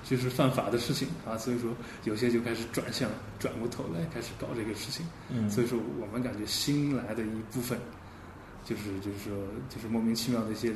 [0.02, 1.70] 就是犯法的事情啊， 所以说
[2.04, 5.06] 有些就开始转向，转过头来开始搞这个事情。
[5.28, 7.78] 嗯，所以说我们感觉新来的一部分，
[8.64, 9.37] 就是就是说
[9.68, 10.72] 就是莫名其妙的一些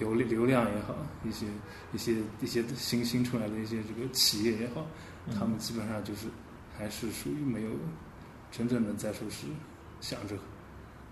[0.00, 1.46] 流流量也好，一些
[1.92, 4.84] 一些一些新新出来的一些这个企业也好，
[5.28, 6.26] 嗯他们基本上就是
[6.76, 7.70] 还是属于没有
[8.50, 9.46] 真正的在说是
[10.00, 10.34] 想着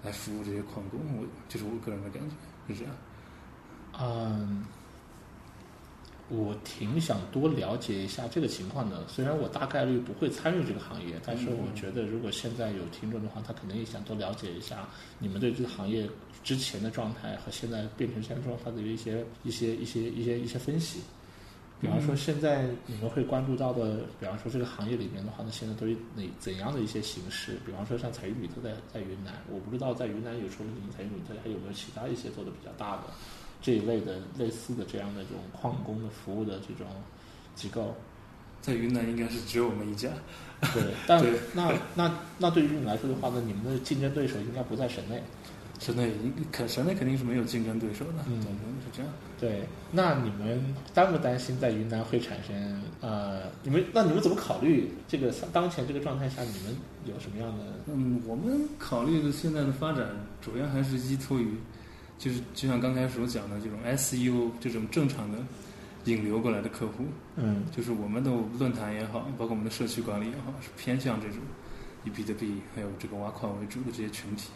[0.03, 2.95] 来服务这些矿工，我就是我个人的感觉是这样。
[4.01, 4.65] 嗯，
[6.29, 9.07] 我挺想多了解一下这个情况的。
[9.09, 16.09] 虽然我大概率不会参与这个行业，但是我觉得如果现在有听众的话，他肯定也想多了解一下你们对这个行业
[16.43, 21.01] 之前的状态和现在变成现在状态的一些一些一些一些一些分析。
[21.81, 27.59] 比方说，现在你们会关注到的，比方说这个行业里面的话呢，现在都有哪怎样的一些形式？
[27.65, 33.05] 比方说像彩云比特在在云南，我不知道在云南有时候你们彩云比特还有没有其他一些做的比较大的，
[33.63, 36.87] 这一类的类似的这样的这种矿工的服务的这种
[37.55, 37.95] 机构。
[38.61, 40.11] 在云南应该是只有我们一家。
[40.75, 45.23] 对，但 那那那对于你来说的话呢，你们的竞争对手应该不在省内。
[45.81, 46.13] 省内
[46.53, 48.53] 肯省内肯定是没有竞争对手的，嗯对，
[48.85, 49.11] 是这样。
[49.41, 50.63] 对，那你们
[50.93, 57.65] 担不担心在云南会产生呃，你们那你们怎么考虑这个当前这个状态下，你们有什么样的？
[57.87, 60.07] 嗯，我们考虑的现在的发展，
[60.43, 61.55] 主要还是依托于，
[62.19, 65.39] 就是就像刚开始我讲的这种 SEO 这种正常的
[66.05, 71.39] 引流过来的客户，嗯就是我们的论坛也好，包括我们的社区管理也好，是偏向这种
[72.05, 74.51] 以比特币还有这个挖矿为主的这些群体。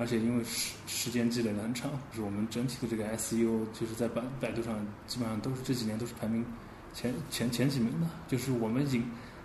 [0.00, 4.74] 而且因为时时间积累的很长，就是我们整体的这个 SEO，就是在百百度上
[5.06, 6.42] 基本上都是这几年都是排名
[6.94, 8.06] 前前前几名的。
[8.26, 9.04] 就是我们引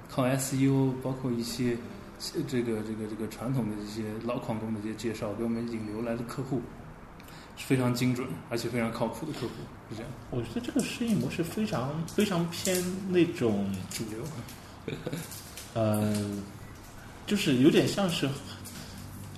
[0.10, 1.78] 靠 SEO，包括一些
[2.36, 6.62] 呃这个这个这个传统的一些老矿工的一些介绍，给我们引流来的客户
[7.58, 9.54] 是非常精准而且非常靠谱的客户，
[9.90, 14.24] 是这样我觉得这个生意模式非常非常偏那种主流。
[15.76, 16.16] 呃，
[17.28, 18.30] 就是有点像是，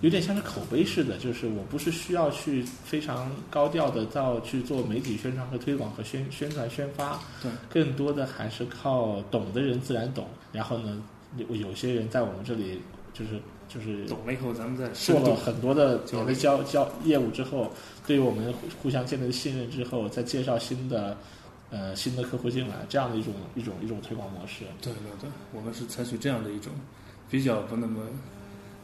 [0.01, 11.01] 有点像是口碑似的，就是我不是需要去非常高调的到去做媒体宣传和推广和宣宣传宣发，对，更多的还是靠懂的人自然懂，然后呢，
[11.35, 12.79] 有有些人在我们这里
[13.11, 17.71] 就是就是懂了以后，咱们再做了很多的交流别的交交业务之后，
[18.05, 21.17] 对于我们互互相建立信任之后，再介绍新的
[21.71, 24.63] 呃新的客户进来，这样的一种一种一种推广模式。
[24.79, 26.71] 对对对，我们是采取这样的一种
[27.31, 28.01] 比较不那么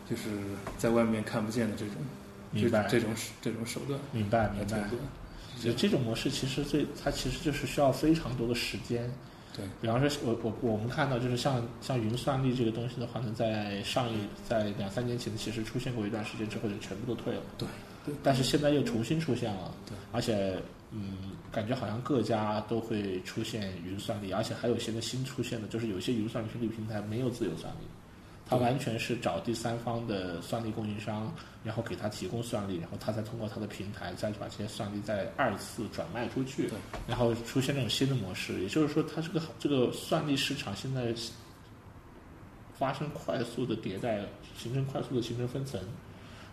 [0.10, 0.30] 就是
[0.78, 1.96] 在外面看不见的这种
[2.52, 4.80] 明白这这种这种手段明白明白。
[4.90, 5.00] 推广。
[5.62, 9.10] 就这种模式其实最它其实就是需要非常多的时间。
[9.56, 14.18] 对，比方说，我我我们看到就是像像云算力这个东西的话呢，在上一
[14.50, 17.42] 在两三年前其实出现过一段时间之后就全部都退了。
[17.58, 17.68] 对
[18.04, 19.72] 对但是现在又重新出现了。
[19.86, 20.58] 对，而且
[20.90, 21.18] 嗯，
[21.52, 27.86] 感觉好像各家都会出现云算力，而且还有现在新出现的，就是有些云算力平台没有自由算力。
[28.54, 38.62] 它完全是找第三方的算力供应商，然后给他提供算力，然后他再通过他的平台再把这些算力再二次转卖出去对，然后出现这种新的模式。
[38.62, 41.12] 也就是说，它这个这个算力市场现在
[42.78, 44.24] 发生快速的迭代，
[44.56, 45.82] 形成快速的形成分层。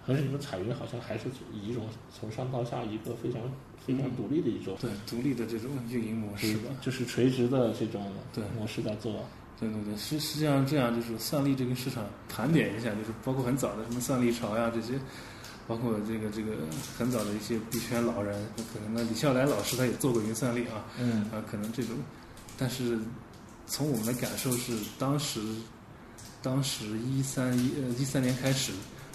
[0.06, 1.86] 可是你们彩云好像还是以一种
[2.18, 3.42] 从上到下一个非常
[3.84, 6.70] 非常独立的一种，对独立的这种运营模式吧。
[6.80, 9.22] 就是垂直的这种对模式在做。
[9.60, 14.98] 对对对，实实际上这样就是算力这个市场盘点一下，就是包括很早的什么算力潮呀这些，
[15.68, 16.56] 包括这个这个
[16.96, 18.34] 很早的一些币圈老人，
[18.72, 21.94] 可能呢李笑来老师他也做过云算力啊，嗯啊可能这种，
[22.56, 22.98] 但是
[23.66, 25.38] 从我们的感受是，当时
[26.40, 28.72] 当时一三一呃一三年开始，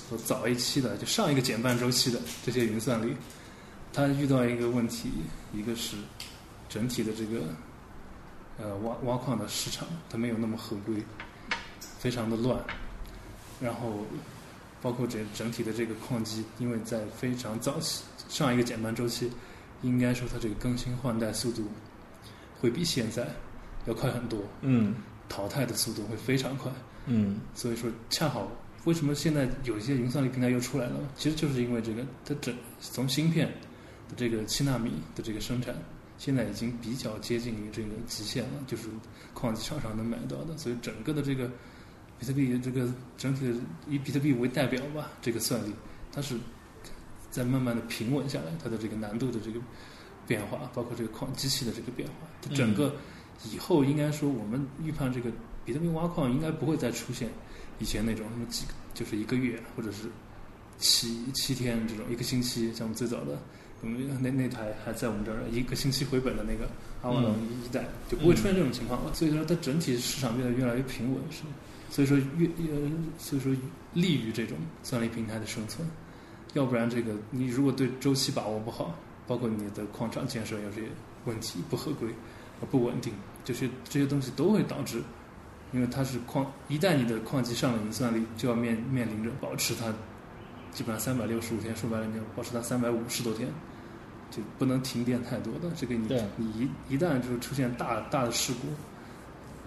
[0.07, 3.15] 和早一期的就上一个减半周期的这些云算力，
[3.91, 5.09] 它遇到一个问题，
[5.55, 5.97] 一个是
[6.69, 7.41] 整体的这个。
[8.57, 11.03] 呃，挖挖矿的市场它没有那么合规，
[11.79, 12.57] 非常的乱，
[13.59, 14.05] 然后
[14.81, 19.29] 包括整整体的这个矿机，因为在非常早期上一个减半周期，
[19.81, 21.67] 应该说它这个更新换代速度
[22.61, 23.27] 会比现在
[23.87, 24.95] 要快很多，嗯
[25.27, 26.71] 淘汰的速度会非常快，
[27.07, 28.49] 嗯所以说恰好
[28.85, 30.99] 为什么现在有一些云算力平台又出来了？
[31.17, 33.47] 其实就是因为这个它整从芯片
[34.07, 35.75] 的这个七纳米的这个生产。
[36.25, 38.87] 现在已经比较接近于这个极限了，就是
[39.35, 41.47] 矿机厂商能买到的，所以整个的这个
[42.17, 43.53] 比特币这个整体的
[43.87, 45.71] 以比特币为代表吧，这个算力
[46.11, 46.35] 它是
[47.29, 49.59] 在慢慢的平稳下来，它的这个难度的这个
[50.25, 52.95] 变化，包括这个矿机器的这个变化，它整个
[53.53, 55.31] 以后应该说我们预判这个
[55.63, 57.29] 比特币挖矿应该不会再出现
[57.77, 60.09] 以前那种什么几就是一个月或者是
[60.79, 63.37] 七七天这种一个星期，像我们最早的。
[63.81, 66.67] 我们那那台还在我们这儿，一个星期回本的那个
[67.01, 69.13] 阿瓦隆一代、就不会出现这种情况了。
[69.13, 71.43] 所以说，它整体市场变得越来越平稳，是。
[71.89, 73.55] 所以说越呃，所以说
[73.93, 75.87] 利于这种算力平台的生存。
[76.53, 80.81] 要不然，这个你如果对周期把握不好，包括你的矿场建设有些
[81.25, 82.09] 问题、不合规、
[82.71, 85.01] 不稳定，就是这些东西都会导致，
[85.73, 89.93] 因为它是矿，一旦你的矿机上了云算力，就要面面临着保持它
[90.75, 93.49] 基本上三百六十五天，说白了，你要保持它三百五十多天。
[94.31, 96.47] 就不能停电太多的，这个你你
[96.89, 98.67] 一一旦就是出现大大的事故，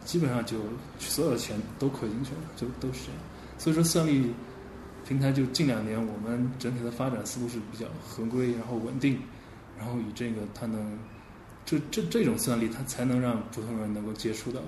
[0.05, 0.59] 基本上就
[0.99, 3.21] 所有的钱都亏进去了，就都是这样。
[3.57, 4.35] 所以说，算力
[5.07, 9.19] 平台就近两年我们整体的发展思路是比较合规，然后稳定，
[9.79, 10.99] 然后以这个它能，
[11.65, 14.61] 这这这种算力它才能让普通人能够接触到，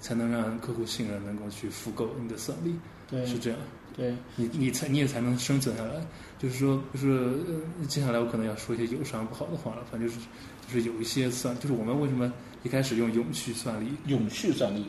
[0.00, 2.74] 才能让客户信任，能够去复购你的算力，
[3.08, 3.58] 对，是这样。
[3.98, 6.00] 对，你你才你也才能生存下来。
[6.38, 9.84] 就是说，就是呃接下来我可能要说一些有伤不好的话了。
[9.90, 10.20] 反正就是
[10.68, 12.32] 就是有一些算，就是我们为什么
[12.62, 14.86] 一开始用永续算力，永续算力，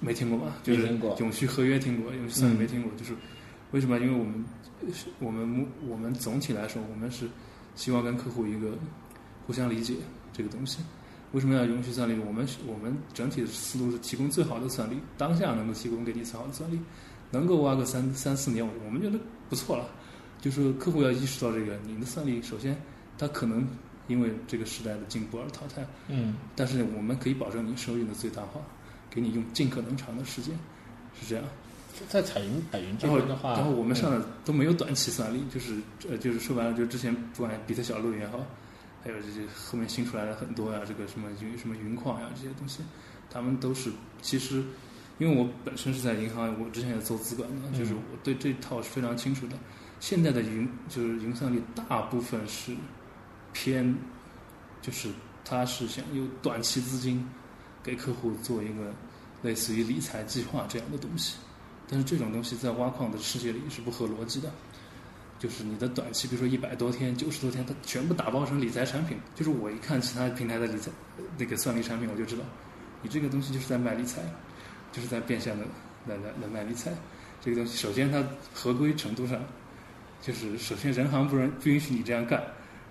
[0.00, 0.56] 没听过吧？
[0.64, 2.90] 就是没听过永续合约听过，永续算没听过。
[2.96, 3.14] 就是
[3.70, 3.96] 为什么？
[4.00, 4.44] 因为我们
[4.92, 7.28] 是我们目我们总体来说，我们是
[7.76, 8.76] 希望跟客户一个
[9.46, 9.94] 互相理解
[10.32, 10.80] 这个东西。
[11.32, 12.18] 为什么要永续算力？
[12.26, 16.80] 我们我们整体的思路是提供最好的算力，当下能够提供给你最好的算力，
[17.30, 19.86] 能够挖个三三四年，我们觉得不错了。
[20.40, 22.80] 就是客户要意识到这个，你的算力首先
[23.18, 23.66] 它可能
[24.06, 28.60] 因为这个时代的进步而淘汰，嗯，但是我们可以保证你收益的最大化，
[29.10, 30.56] 给你用尽可能长的时间，
[31.20, 31.44] 是这样。
[32.08, 35.74] 在彩云彩云这然后，边的话，然后我们上嗯的都没有短期算力，就是
[36.08, 38.38] 呃，就是说白了，就之前不管比特小路也好，
[39.02, 42.82] 还有这些后面新出来的很多呀，这个什么云什么云矿呀这些东西，
[43.28, 43.90] 他们都是
[44.22, 44.62] 其实，
[45.18, 49.56] 因为我本身是在银行，我之前也做资管的，就是嗯我对这套是非常清楚的。
[50.00, 52.72] 现在的云就是云算力，大部分是
[53.52, 53.94] 偏，
[54.80, 55.08] 就是
[55.44, 57.26] 他是想用短期资金
[57.82, 58.94] 给客户做一个
[59.42, 61.36] 类似于理财计划这样的东西。
[61.88, 64.52] 但是这种东西在挖矿的世界里是不合逻辑的，
[65.38, 69.18] 就是你的短期，比如说一百多天、九十多天，它全部打包成理财产品。
[69.34, 70.90] 就是我一看其他平台的理财
[71.36, 72.44] 那个算力产品，我就知道，
[73.02, 74.22] 你这个东西就是在卖理财，
[74.92, 75.64] 就是在变相的
[76.06, 76.92] 来来来卖理财。
[77.40, 78.22] 这个东西首先它
[78.52, 79.40] 合规程度上，
[80.20, 82.42] 就是首先人行不允不允许你这样干，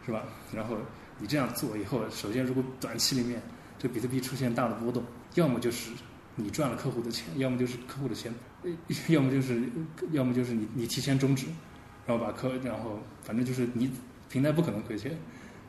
[0.05, 0.23] 是吧？
[0.53, 0.77] 然后
[1.19, 3.41] 你这样做以后，首先如果短期里面
[3.77, 5.03] 这比特币出现大的波动，
[5.35, 5.91] 要么就是
[6.35, 8.33] 你赚了客户的钱，要么就是客户的钱，
[9.09, 9.63] 要么就是
[10.11, 11.45] 要么就是你你提前终止，
[12.05, 13.91] 然后把客，然后反正就是你
[14.29, 15.11] 平台不可能亏钱，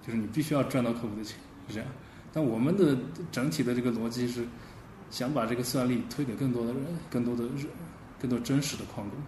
[0.07, 1.37] 就是你必须要赚到客户的钱，
[1.67, 1.89] 是这样。
[2.33, 2.97] 但我们的
[3.33, 4.47] 整体的这个逻辑是
[5.11, 7.67] 想把这个算力推给更多的人，更多的人，
[8.21, 9.19] 更多真实的矿工。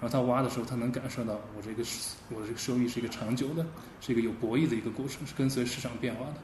[0.00, 1.84] 然后他挖的时候，他能感受到我这个
[2.30, 3.64] 我这个收益是一个长久的，
[4.00, 6.34] 是一个有博弈的一个过程，是跟随市场变化的。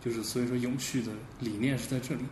[0.00, 2.22] 就是所以说，永续的理念是在这里。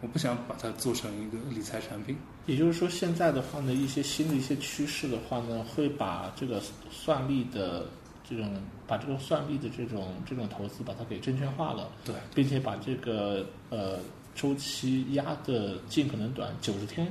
[0.00, 2.16] 我不想把它做成一个理财产品。
[2.46, 6.58] 也就是说，现在的话呢，一些新的一些趋势的话呢，会把这个
[6.90, 7.86] 算力的
[8.28, 8.50] 这种，
[8.86, 13.98] 把这个算力的这种这种投资，把它给证券化了，对，并且把这个呃
[14.34, 17.06] 周期压的尽可能短，九十天、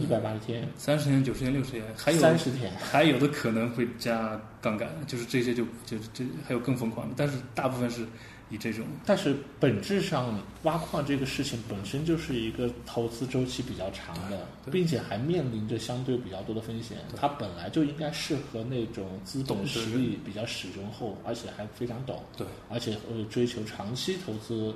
[0.00, 2.72] 一百八十天、三十天、九十天、六十天，还有三十天。
[2.76, 8.06] 还有的可能会加杠杆，就是这些就就这还有更疯狂的，但是大部分是
[8.50, 16.98] 以这种但是本质上，挖矿这个事情本身就是一个投资周期比较长的，并且还面临着相对比较多的风险。
[17.16, 24.74] 它本来就应该适合那种资本实力比较始终厚，而且还非常懂，对而且呃追求长期投资，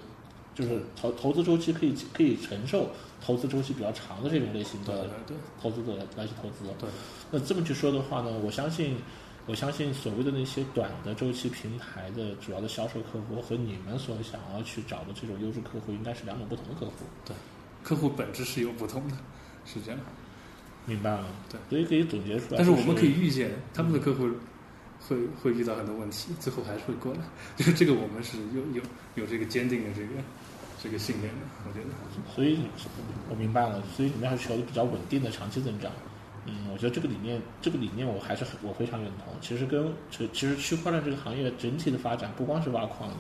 [0.57, 2.91] 就是投投资周期可以可以承受
[3.21, 6.65] 投资周期比较长的这种类型对的对投资者来去投资。
[6.79, 6.89] 对
[7.31, 8.97] 那这么去说的话呢，我相信，
[9.45, 16.93] 我相信所谓的那些短的周期平台的主要的销售客户和你们所想要去找的这种优质客户，应该是两种不同的客户。
[17.27, 17.37] 对
[17.83, 19.17] 客户本质是有不同的，
[19.67, 20.01] 是这样。
[20.87, 21.27] 明白了？
[21.51, 22.57] 对，所以可以总结出来。
[22.57, 24.29] 但是我们可以预见他们的客户
[25.01, 27.21] 会会遇到很多问题，最后还是会过来。
[27.57, 28.83] 就是这个我们是有有
[29.17, 30.09] 有这个坚定的这个
[30.83, 31.31] 这个信念，
[31.67, 31.87] 我觉得。
[32.35, 32.59] 所以
[33.31, 35.91] 我明白了，所以你们还是求比较稳定的长期增长。
[36.47, 39.35] 嗯，我觉得这个理念，这个理念我还是很我非常认同。
[39.41, 43.11] 其实跟其实区块链这个行业整体的发展，不光是挖矿，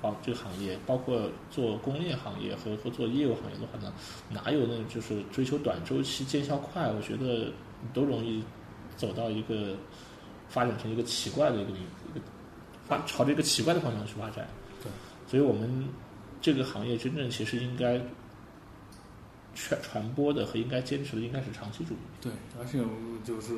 [0.00, 3.92] 啊这个行业，包括做工业行业和和做业务行业的话呢，
[4.30, 6.90] 哪有那就是追求短周期见效快？
[6.90, 7.52] 我觉得
[7.92, 8.42] 都容易
[8.96, 9.76] 走到一个
[10.48, 11.82] 发展成一个奇怪的一个领
[12.14, 12.24] 一个
[12.86, 14.48] 发朝着一个奇怪的方向去发展。
[14.82, 14.90] 对，
[15.26, 15.86] 所以我们
[16.40, 18.00] 这个行业真正其实应该
[19.54, 21.98] 传传播的和应该坚持的应该是长期主义。
[22.20, 22.78] 对，而且
[23.24, 23.52] 就是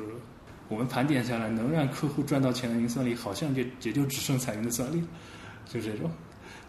[0.67, 5.07] 我们盘点下来，能让客户赚到钱的云算力，好像就也就只剩彩云的算力了，
[5.67, 6.11] 就这种。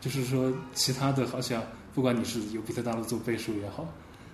[0.00, 1.62] 就是说，其他的好像
[1.94, 3.88] 不管你是有比特大陆做倍数也好，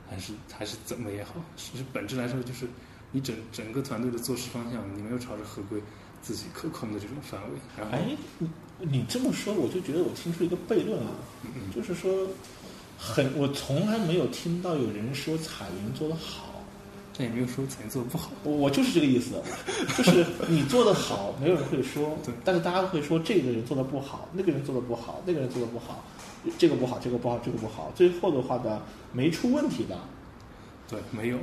[0.08, 2.66] 还是还是怎么也好，其实本质来说就是
[3.12, 5.80] 你整整个团队的做事方向，你没有朝着合规、
[6.22, 7.48] 自己可控的这种范围。
[7.76, 11.12] 然后，哎，你你这么说，我就觉得我听出一个悖论了，
[11.44, 12.26] 嗯嗯，就是说，
[12.98, 16.46] 很我从来没有听到有人说彩云做的好。
[17.18, 18.30] 但也没有说彩云做的不好。
[18.44, 19.42] 我我就是这个意思，
[19.98, 26.02] 就是你做的好，没有人会说 对，但是大家会说这个人做的不好，那个人做的不好，那个人做的不好，
[26.56, 28.80] 这个不好，这个不好，这个不好，最后的话呢，
[29.12, 29.98] 没出问题的，
[30.88, 31.38] 对，没有。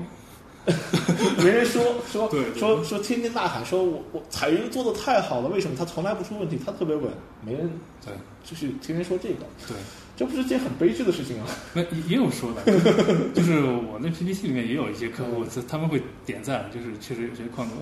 [1.43, 7.09] 没人说说说说天天呐喊说我我彩云做的太好了，为什么他从来不出问题，他特别稳，
[7.41, 7.71] 没人
[8.05, 8.13] 对
[8.43, 9.45] 就是天天说这个。
[9.67, 9.77] 对，
[10.17, 11.47] 这不是件很悲剧的事情啊。
[11.73, 12.63] 那也也有说的，
[13.33, 17.77] 就是我那 PPT 里面也有一些客户，他他们会点赞，就是确实有些矿工，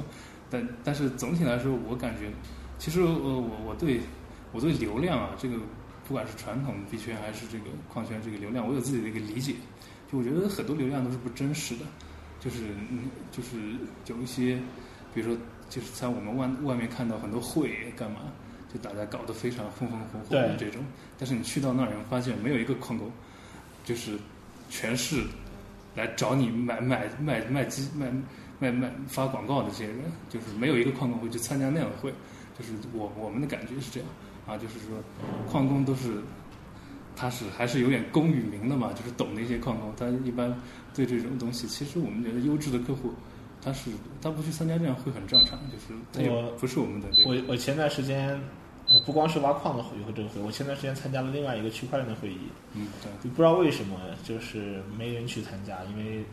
[0.50, 2.30] 但但是总体来说，我感觉，
[2.78, 4.00] 其实呃我我对
[4.52, 5.56] 我对流量啊，这个
[6.08, 9.54] 不管是传统币圈还是这个矿圈这个流量，我有自己的一个理解，
[10.12, 11.86] 就我觉得很多流量都是不真实的，
[12.46, 13.58] 就是嗯就是
[14.06, 14.58] 有一些，
[15.14, 15.38] 比如说
[15.70, 18.20] 就是在我们外外面看到很多会干嘛。
[18.74, 20.84] 就大家搞得非常风风火火的这种，
[21.18, 23.10] 但是你去到那儿，你会发现没有一个矿工，
[23.86, 24.18] 就是
[24.70, 25.24] 全是
[25.96, 28.12] 来找你买买卖卖机卖
[28.60, 32.14] 卖卖发广告的这些人，就是没有一个矿工会去参加那样的会。
[32.60, 34.10] 就是我我们的感觉是这样
[34.46, 35.02] 啊，就是说
[35.50, 36.22] 矿工都是
[37.16, 40.54] 他是还是有点功与名的嘛，就是懂那些矿工，他一般
[40.96, 43.12] 对这种东西，其实我们觉得优质的客户。
[43.62, 43.92] 他是
[44.22, 46.30] 他不去参加这样会很正常，就是他也
[46.60, 47.08] 不是我们的。
[47.26, 48.40] 我我前段时间。
[48.88, 52.38] 呃，不光是挖矿的会和这个会，我前段时间参加了另外一个区块链的会议，
[52.76, 56.24] 嗯，对，不知道为什么就是没人去参加，因为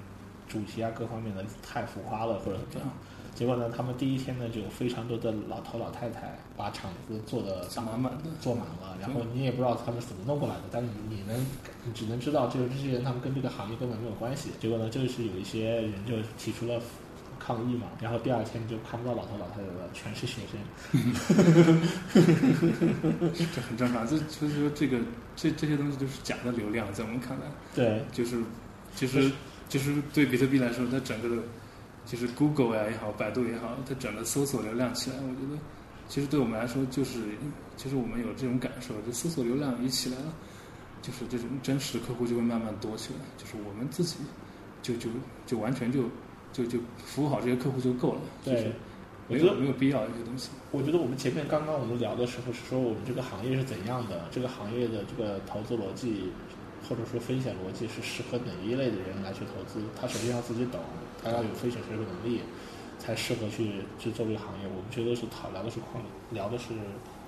[0.51, 2.95] 主题啊各方面的太浮夸了或者怎么样。
[3.35, 11.41] 结果呢，他们第一天呢就非常多的老头老太太把场子坐的满满的，坐满了，然后你也不知道他们怎么弄过来的，但是你能
[11.85, 14.51] 你只能知道就是这些人他们跟这个行业根本没有关系。
[14.61, 16.81] 结果呢，就是有一些人就提出了。
[17.45, 20.61] 抗议嘛，然后第二天就看不到老头老太太了，全是学生。
[23.53, 25.01] 这很正常，这就是说这个
[25.35, 27.47] 这这些东西都是假的流量，在我们看来。
[27.75, 28.41] 对，就是
[28.95, 29.29] 其实
[29.69, 31.35] 就是对比特币来说，它整个的，
[32.05, 35.61] 其实 Google 呀也好，百度也好，它整个搜索流量起来，我觉得
[36.09, 37.21] 其实对我们来说就是，
[37.77, 40.33] 其实我们有这种感受，就搜索流量一起来了，
[41.01, 44.17] 就是这种真实的客户就会慢慢多起来，就是我们自己
[44.83, 45.09] 就就
[45.47, 46.05] 就完全就。
[46.53, 48.71] 就就服务好这些客户就够了，对，
[49.27, 50.51] 没有没有必要这些东西。
[50.71, 56.31] 我觉得我们前面刚刚我们聊的时候是说我们这个行业是怎样的，这个行业的这个投资逻辑
[56.93, 59.83] 或者说风险逻辑是适合哪一类的人来去投资。
[59.99, 60.79] 他首先要自己懂，
[61.23, 62.43] 他要有风险承受能力，
[62.99, 64.69] 才适合去去做这个行业。
[64.69, 66.75] 我们觉得是讨聊的是矿聊的是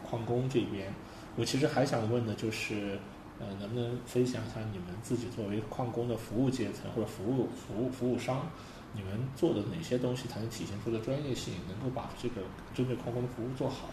[0.07, 0.93] 矿工这边。
[1.37, 2.99] 我其实还想问的就是，
[3.41, 8.47] 呃，能不能分享一下你们自己作为矿工的服务阶层或者服务服务服务商？
[8.93, 12.43] 你们做的哪些东西才能体现出的专业性，能够把这个
[12.75, 13.89] 针对矿工的服务做好？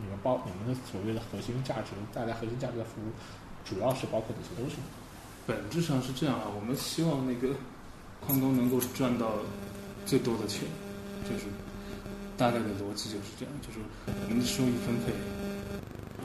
[0.00, 3.10] 你们包你们的所谓的核心价值带来核心价值的服务，
[3.64, 4.76] 主要是包括哪些东西？
[5.46, 7.54] 本质上是这样啊，我们希望那个
[8.20, 9.32] 矿工能够赚到
[10.06, 10.68] 最多的钱，
[11.24, 11.46] 就是
[12.36, 15.12] 大概的逻辑就是这样，就是我们的收益分配，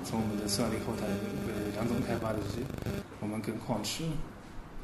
[0.03, 4.03] 从我们的算力后台呃杨总开发的这些，我们跟矿池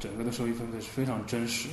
[0.00, 1.68] 整个的收益分配是非常真实。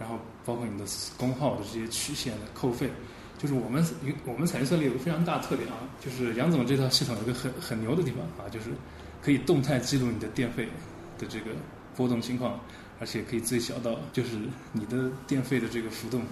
[0.00, 0.84] 然后包括你的
[1.16, 2.90] 功耗的这些曲线的扣费，
[3.38, 3.84] 就是我们
[4.26, 8.70] 我们采用策略有个非常大特点啊，就是杨总这套系统有个很很牛的地方啊，就是
[9.24, 10.66] 可以动态记录你的电费
[11.18, 11.46] 的这个
[11.96, 12.58] 波动情况，
[13.00, 14.30] 而且可以最小到就是
[14.72, 16.22] 你的电费的这个浮动，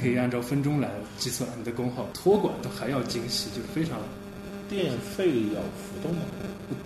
[0.00, 3.98] 可以按照分钟来计算你的功耗，托管都还要精细，就是非常
[4.68, 6.22] 电费要浮动吗？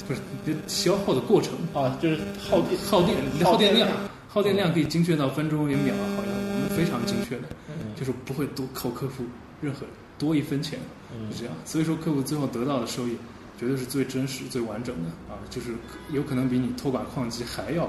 [0.07, 0.21] 不是，
[0.67, 3.89] 消耗的过程啊，就是耗电耗电耗电量。
[4.33, 7.49] 耗电量可以精确到分钟、一秒，好像我们非常精确的，
[7.97, 9.25] 就是不会多扣客户
[9.61, 9.85] 任何
[10.21, 10.79] 多一分钱，
[11.33, 11.55] 是这样。
[11.65, 13.17] 所以说，客户最后得到的收益
[13.61, 15.75] 绝对是最真实、最完整的啊，就是
[16.13, 17.87] 有可能比你托管矿机还要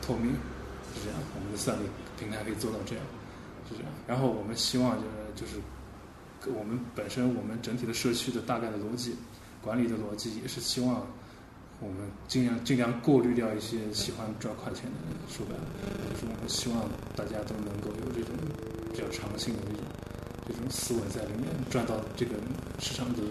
[0.00, 0.32] 透明，
[0.94, 1.20] 是这样。
[1.36, 1.82] 我们的算力
[2.18, 3.04] 平台可以做到这样，
[3.68, 3.92] 是这样。
[4.06, 5.52] 然后我们希望就是
[6.40, 9.14] 就是，我们本身我们整体的社区的大概的逻辑、
[9.60, 11.06] 管理的逻辑也是希望。
[11.84, 15.66] 我们尽量尽量过滤掉一些喜欢赚快钱的人，说白了，
[16.14, 18.32] 就是我们希望大家都能够有这种
[18.92, 19.82] 比较长性的这种
[20.46, 22.34] 这种思维在里面，赚到这个
[22.78, 23.22] 市场的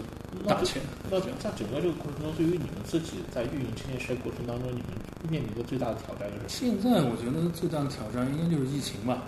[0.46, 0.82] 大钱。
[1.10, 4.92] 那在整个这个过程中，对于你们自己在运营这件事过程当中，你们
[5.28, 6.56] 面临的最大的挑战就是？
[6.56, 9.24] 现在我觉得最大的挑战应该就是疫情吧。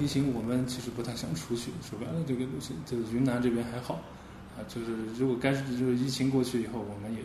[0.00, 3.94] 疫情我们其实不太想出去，说白了，这个东西就是云南这边还好
[4.56, 7.20] 啊，就是如果该就是疫情过去以后，我们也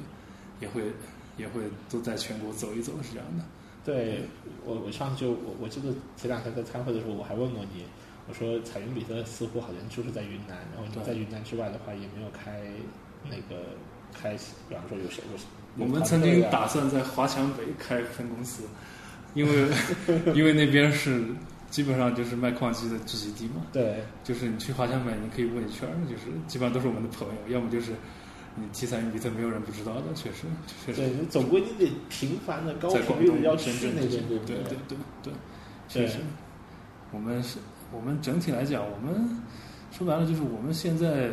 [0.62, 0.92] 也会。
[1.40, 3.46] 也会都在全国走一走，是这样的。
[3.86, 4.24] 对
[4.66, 5.88] 我，我上次就我我记得
[6.18, 7.86] 前两天在参会的时候，我还问过你，
[8.30, 12.62] 我说彩云比特似乎好像就是在云南，然后你在云南之外的话也没有开
[13.30, 13.64] 那个
[14.14, 14.38] 开，
[14.70, 15.84] 比方说有谁有。
[15.84, 18.64] 我们曾经打算在华强北开分公司，
[19.34, 19.68] 因为
[20.34, 21.26] 因为那边是
[21.70, 23.66] 基本上就是卖矿机的聚集地嘛。
[23.74, 27.94] 对，就是你去华强北，你可以问一圈，就是基本上都是我们的朋友，要么就是。
[28.56, 30.48] 你提彩云比特没有人不知道的，确实，
[30.86, 31.00] 确实。
[31.00, 35.34] 对总归你得频繁的、高频率的要去那边，对对对对对，
[35.88, 36.18] 确实。
[37.14, 37.60] 我们是，
[37.92, 39.42] 我们整体来讲，我们
[39.92, 41.30] 说白了就是我们现在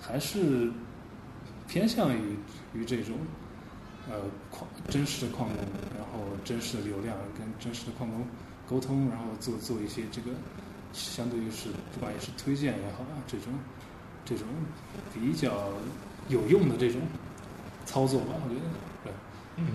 [0.00, 0.70] 还是
[1.68, 2.36] 偏向于
[2.74, 3.16] 于这种
[4.08, 4.16] 呃
[4.50, 5.56] 矿真实的矿工，
[5.96, 8.24] 然后真实的流量跟真实的矿工
[8.68, 10.30] 沟通，然后做做一些这个
[10.92, 13.52] 相对于是不管也是推荐也好啊，这种
[14.24, 14.46] 这种
[15.12, 15.68] 比较
[16.28, 17.00] 有用的这种
[17.84, 18.60] 操作吧，我觉得
[19.04, 19.12] 对。
[19.56, 19.66] 嗯，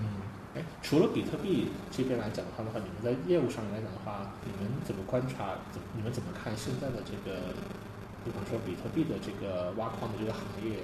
[0.56, 5.52] 哎，除了比特币这边来讲的话的话，你们在业务上来讲的话，你们怎么观察？
[5.70, 7.52] 怎你们怎么看现在的这个，
[8.24, 10.80] 比方说比特币的这个挖矿的这个行业？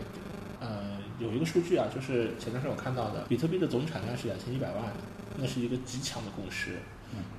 [0.61, 4.93] 呃，有一个数据啊，就是前段时间我看到的，比特币的总产量是两千一百万，
[5.37, 6.77] 那是一个极强的共识。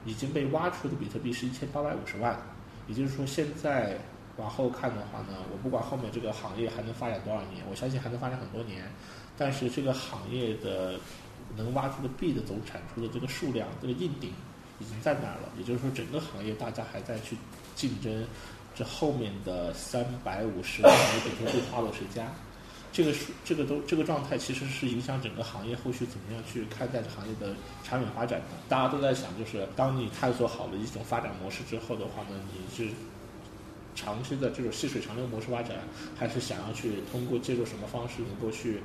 [0.05, 2.37] 已经被挖出的比特币是一千八百五十万，
[2.87, 3.97] 也就是说，现在
[4.37, 8.83] 往后看的话呢，我不管后面这个行业还能发展多少年，我相信还能发展很多年，
[9.35, 10.99] 但是这个行业的
[11.55, 14.31] 能挖出的币的总产出的这个数量，这个硬顶
[14.79, 15.49] 已经在那儿了。
[15.57, 17.37] 也就是说，整个行业大家还在去
[17.75, 18.25] 竞争
[18.75, 22.31] 这后面的三百五十万枚比特币花落谁家。
[22.91, 28.45] 这个是这个都这个状态其实是影响整个行业后续怎么样去看待这行业的产品发展的。
[28.69, 32.93] 大家都在想，就是当你探索好了一种发展模式之后的话呢，你是
[33.95, 35.77] 长期的这种细水长流模式发展，
[36.15, 38.79] 还是想要去通过借助什么方式能够去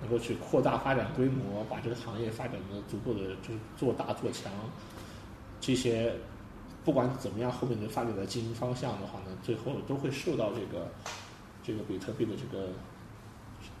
[0.00, 4.52] 能够去扩大发展规模，把这个行业发展的足够的就是做大做强？
[5.60, 6.14] 这些
[6.84, 10.88] 不管怎么样，后面的发展的经营方向的话呢，最后都会受到这个
[11.62, 12.68] 这个比特币的这个。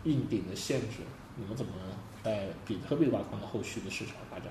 [0.04, 0.98] 硬顶的限制，
[1.34, 1.72] 你们怎么
[2.22, 4.48] 在比特币挖矿的后续的市场发展？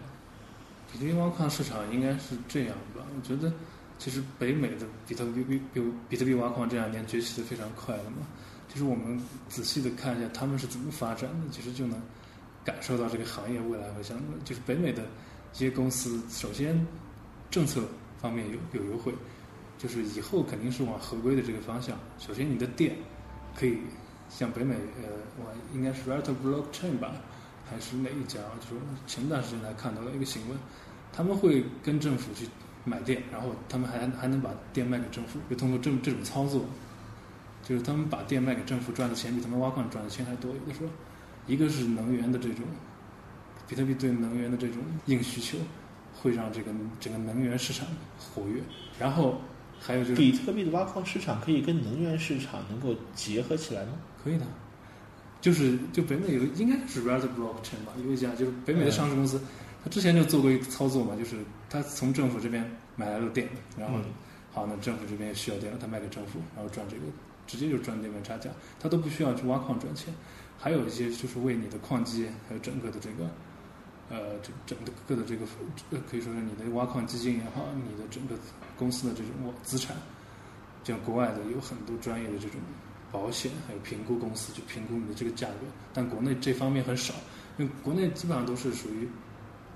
[0.92, 3.06] 比特币挖矿市场应该是这样吧？
[3.16, 3.54] 我觉得，
[4.00, 8.28] 其实北美的比特币比比比特币挖矿这两年崛起的非常快了嘛。
[8.74, 12.02] 其实我们仔细的看一下他们是怎么发展的，其实就能
[12.66, 15.04] 感受到这个行业未来会向就是北美的
[15.54, 16.86] 一些公司，首先
[17.52, 17.84] 政策
[18.20, 19.14] 方面有有优惠，
[19.78, 21.98] 就是以后肯定是往合规的这个方向。
[22.18, 22.96] 首先你的店
[23.56, 23.78] 可以。
[24.30, 27.14] 像北美，呃，我应该是 Rate Blockchain 吧，
[27.70, 28.40] 还是哪一家？
[28.60, 30.58] 就是前段时间才看到的一个新闻，
[31.12, 32.48] 他们会跟政府去
[32.84, 36.66] 买店，然后他们还还能把店卖给政府，就通过这这种操作，
[37.64, 40.52] 就是他们把电卖给政府赚的钱比他们挖矿赚的钱还多。
[40.52, 40.90] 有的时候，
[41.48, 42.66] 一个是能源的这种，
[43.68, 45.58] 比特币对能源的这种硬需求，
[46.14, 47.88] 会让这个整个能源市场
[48.20, 48.62] 活跃，
[49.00, 49.42] 然后。
[49.86, 53.92] 还有就是，比特币的挖矿市场可以跟能源市场能够结合起来吗？
[54.24, 54.46] 可以的，
[55.42, 59.42] 就是就北美有应该是 r a z e Blockchain 吧，有一家就是北美的上市公司，
[59.84, 61.36] 他之前就做过一个操作嘛，就是
[61.70, 62.64] 他从政府这边
[62.96, 63.46] 买来了电，
[63.78, 63.98] 然后
[64.54, 67.04] 好，那政府这边也需要电了，他卖给政府，然后赚这个，
[67.48, 70.14] 直接就赚电面差价，他都不需要去挖矿赚钱。
[70.60, 73.30] 还有一些就是为你的矿机还有整个的这个。
[74.10, 74.78] 呃，整整
[75.08, 75.46] 个的这个，
[76.08, 78.36] 可以说是你的挖矿基金也好，你的整个
[78.78, 79.96] 公司的这种资产，
[80.84, 82.60] 像国外的有很多专业的这种
[83.12, 87.14] 保险，还有评估公司去评估你的这个价格，但国内这方面很少，
[87.58, 89.08] 因为国内基本上都是属于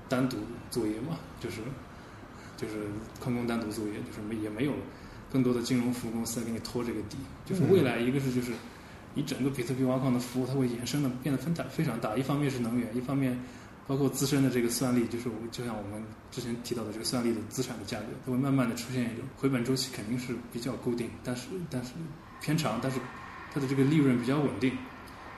[0.07, 0.37] 单独
[0.69, 1.61] 作业嘛，就是
[2.57, 2.85] 就是
[3.19, 4.73] 矿工单独作业，就是没也没有
[5.31, 8.51] 更多的金融服务公司来给你托这个底，就是未来一个是就是
[9.13, 13.37] 你整个比特币挖矿的服务，它会延伸的变得分大非常大，一方面是能源，一方面。
[13.87, 21.93] 包括自身的这个算力，就是我就像我们之前提到的这个算力的资产的价格，它会慢慢的出现一种回本周期，肯定是比较固定，但是但是
[22.41, 22.99] 偏长，但是
[23.49, 24.73] 它的这个利润比较稳定，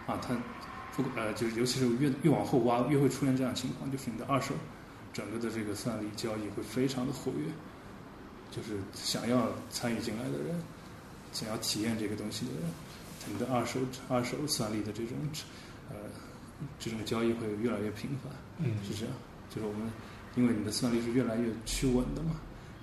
[0.08, 0.36] 啊，它
[0.96, 4.56] 不呃就是尤其是越越往后挖，越会出现这样情况，就是你的二手
[5.14, 7.46] 整个的这个算力交易会非常的活跃，
[8.52, 10.60] 就是想要参与进来的人，
[11.32, 12.62] 想要体验这个东西的人，
[13.34, 15.16] 你的二手二手算力的这种
[15.90, 15.96] 呃。
[16.78, 19.16] 这种交易会越来越频繁，嗯，是这样。
[19.50, 19.90] 就是我们，
[20.36, 22.36] 因为你的算力是越来越趋稳的嘛，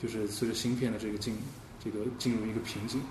[0.03, 1.37] 就是随着芯片的这个进，
[1.85, 3.03] 这个进入一个瓶颈，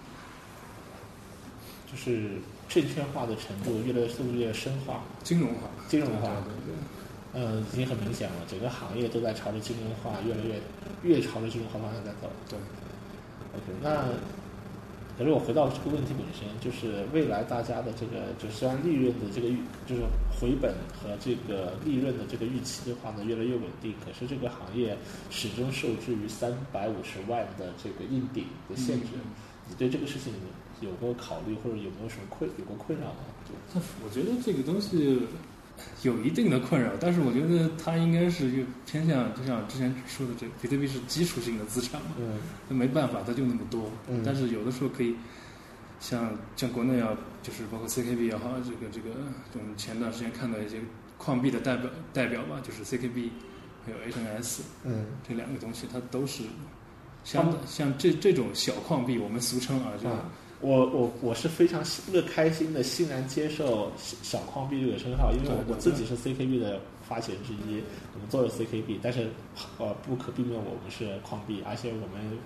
[1.86, 2.32] 就是
[2.68, 6.74] 证券化的程度越来越速度越深化，金融化，金融化，对对。
[7.36, 10.59] 嗯，已经很明显了，整个行业都在朝着金融化越来越
[11.03, 12.31] 越朝着金融化方向在走。
[12.49, 12.57] 对
[13.53, 14.07] ，OK，那。
[15.17, 23.93] 可是我回到这个问题本身，就是未来大家的这个，就虽然利润的这个预，就是回本和这个利润的这个预期的话呢，越来越稳定。
[24.03, 24.97] 可是这个行业
[25.29, 29.07] 始终受制于三百五十万的这个硬顶的限制。
[29.69, 30.33] 你对这个事情
[30.81, 33.81] 有过考虑，或者有没有什么困有过困扰吗？
[34.03, 35.21] 我觉得这个东西。
[36.03, 45.15] 有一定的困扰，但是我觉得它应该是就偏向，就像之前说的，这比特币是基础性的资产嘛，嗯，那没办法，它就那么多，嗯，但是有的时候可以，
[45.99, 47.09] 像像国内啊，
[47.43, 49.09] 就是包括 CKB 也好，这个这个，
[49.53, 50.78] 我们前段时间看到一些
[51.17, 53.30] 矿币的代表代表吧，就是 CKB
[53.86, 56.43] 还有 HNS，嗯，这两个东西它都是
[57.23, 60.07] 像像这这种小矿币，我们俗称啊，就。
[60.62, 67.84] 我我我是非常乐开心的欣然接受小矿币这个称号，因为我我自己是 CKB 的发起人之一，
[68.14, 69.28] 我们做了 CKB，但是
[69.78, 72.38] 呃不可避免我们是矿币，而且我们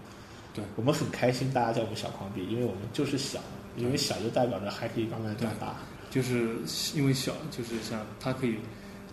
[0.53, 0.63] 对。
[0.75, 3.39] 我们很开心大家叫我们小矿币，因为我们就是小，
[3.77, 5.75] 因为小就代表着还可以慢慢长大。
[6.09, 6.55] 就是
[6.95, 8.55] 因为小，就是像它可以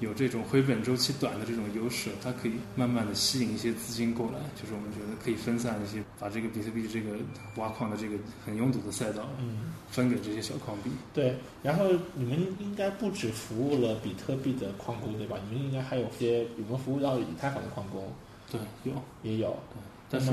[0.01, 7.17] 有这种回本周期短的这种优势，它可以慢慢的吸引一些资金过来，就是我们觉得可以分散一些，把这个比特币这个
[7.57, 10.91] 挖矿的这个很拥堵的赛道，嗯，分给这些小矿币。
[11.15, 11.35] 对。
[11.63, 11.85] 然后
[12.15, 15.37] 你们应该不止服务了比特币的矿工，对吧？
[15.49, 18.13] 你们应该还有些有没有服务到以太坊的矿工？
[18.51, 18.93] 对，有，
[19.23, 19.57] 也有。
[20.11, 20.31] 但是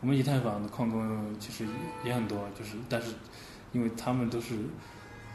[0.00, 1.64] 我们以太坊的矿工其实
[2.04, 3.08] 也很多，就是但是
[3.72, 4.54] 因为他们都是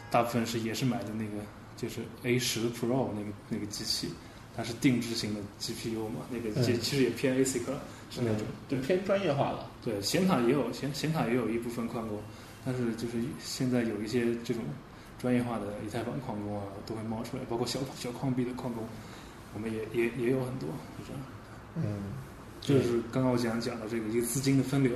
[0.09, 1.43] 大部分是也是买的那个
[1.82, 4.09] 就是 A 十 Pro 那个那个机器，
[4.55, 8.45] 它是定制型的 GPU 嘛，那个嗯其其实也偏 ASIC 了，是那种。
[8.69, 9.67] 就偏专业化了。
[9.84, 12.19] 对，显卡也有显显卡也有一部分矿工，
[12.63, 14.61] 但是就是现在有一些这种
[15.17, 18.84] 专业化的以太坊矿工啊，都会冒出来，包括小小矿币的矿工，
[19.55, 20.69] 我们也也也有很多，
[20.99, 21.21] 就这样。
[21.77, 22.13] 嗯，
[22.61, 24.93] 就是刚刚我讲讲的这个一个资金的分流，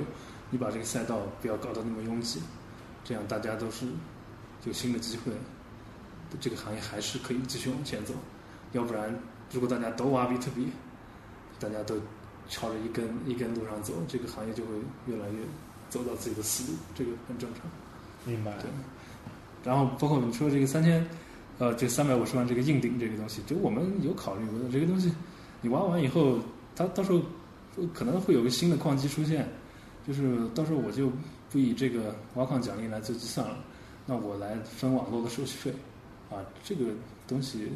[0.50, 2.40] 你把这个赛道不要搞得那么拥挤，
[3.02, 3.86] 这样大家都是
[4.64, 5.32] 有新的机会，
[6.40, 8.14] 这个行业还是可以继续往前走。
[8.72, 9.14] 要不然，
[9.52, 10.68] 如果大家都挖比特币，
[11.58, 11.96] 大家都
[12.48, 14.70] 朝着一根一根路上走，这个行业就会
[15.06, 15.38] 越来越
[15.88, 17.62] 走到自己的死路，这个很正常。
[18.24, 18.52] 明白。
[18.58, 18.70] 对，
[19.64, 21.06] 然后包括你说这个三千，
[21.58, 24.68] 呃，这三百五十万这个硬顶这个东西，就我们有考虑过的。
[24.68, 25.12] 这个东西，
[25.60, 26.38] 你挖完以后，
[26.74, 27.22] 它到时候
[27.94, 29.48] 可能会有个新的矿机出现，
[30.06, 31.10] 就是到时候我就
[31.50, 33.58] 不以这个挖矿奖励来做计算了，
[34.04, 35.74] 那我来分网络的手续费，
[36.30, 36.84] 啊，这个
[37.28, 37.68] 东西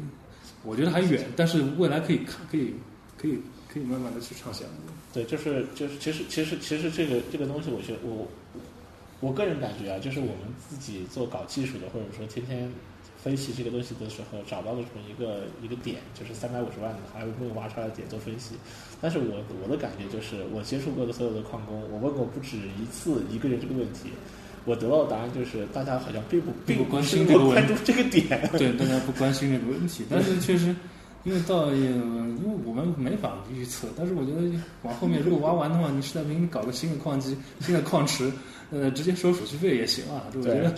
[0.63, 2.73] 我觉得还远，但是未来可以看，可以
[3.17, 4.67] 可以可以慢慢的去畅想。
[5.13, 8.27] 对，就是就是，其实其实其实这个这个东西，我觉我
[9.19, 10.37] 我个人感觉啊，就是我们
[10.69, 12.71] 自己做搞技术的，或者说天天
[13.17, 18.55] 分析这个东西的时候，找到了这么一个一个点，就是三百五十万的还没有挖出来的点做分析。
[19.01, 24.11] 但是我我的感觉就是，我接触过的所有的矿工，我问过不止一次一个人这个问题。
[24.65, 28.27] 我得到的答案就是，大家好像并不并不关心这个问关注这个点。
[28.57, 30.75] 对，大家不关心这个问题，但是确实，
[31.25, 34.41] 因为到也，因为我们没法预测，但是我觉得
[34.83, 38.31] 往后面如果挖完的话，你实在不行，你搞个新的矿机、新的矿池，
[38.71, 40.25] 呃，直接收手续费也行啊。
[40.35, 40.73] 我觉得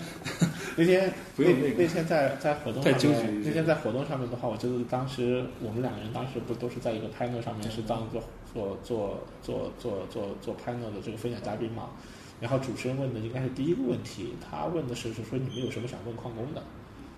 [0.77, 8.23] 那天不用那个那天在在活动太上面纠结那天在活动上面的话，我记得当时我们两个人当时不都是在一个 panel 上面是当做
[8.53, 11.89] 做做做做做做 panel 的这个分享嘉宾嘛。
[12.43, 16.61] 然后主持人问的应该是第一个问题，他问的是是说你们有什么想问矿工的？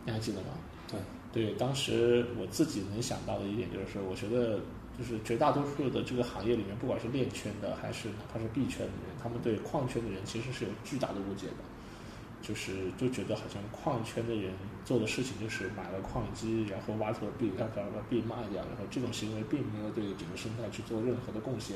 [0.06, 0.50] 你还记得吗？
[0.88, 1.00] 对
[1.34, 4.60] 对，当时我自己能想到的一点就是，我觉得
[4.96, 11.64] 就是绝大多数的这个行业里面，不管是链圈的还是哪怕是币圈的人，他们对矿圈的人其实是有巨大的误解的，
[12.44, 14.54] 就是就觉得好像矿圈的人
[14.86, 21.76] 做的事情就是买了矿机，然后挖出了币，然后把把币卖掉，然后这种行为并没有对整个生态去做任何的贡献。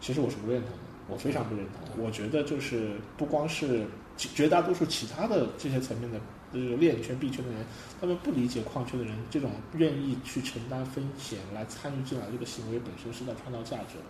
[0.00, 2.04] 其实我是不认同的，我非常不认同。
[2.04, 3.86] 我觉得就是不光是
[4.16, 6.20] 其绝大多数其他的这些层面的
[6.52, 7.64] 这个链圈、币圈的人，
[8.00, 14.04] 他们不理解矿圈的人这种愿意去承担风险来参与进来这个行为本身是在创造价值的，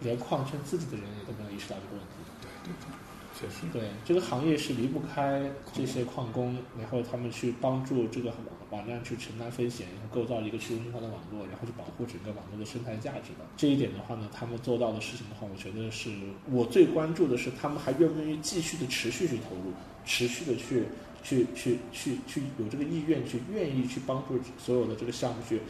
[0.00, 2.14] 连矿圈自己的人也都没有意识到这个问题。
[2.42, 2.74] 对对
[3.38, 8.32] 确实，对，这个行业是离不开这些矿工，然后他们去帮助这个
[8.70, 13.46] 网站去承担风险，然后构造一个去中心化的网络，然后去保护整个网络的生态价值的。
[13.56, 16.10] 这一点的话呢，他们做到的事情的话，我觉得是
[16.50, 19.72] 我最关注的是他们还愿不愿意继续的持续去投入，
[20.04, 20.84] 持续的去
[21.22, 25.60] 去去去去有这个意愿去愿意去帮助所有的这个项目去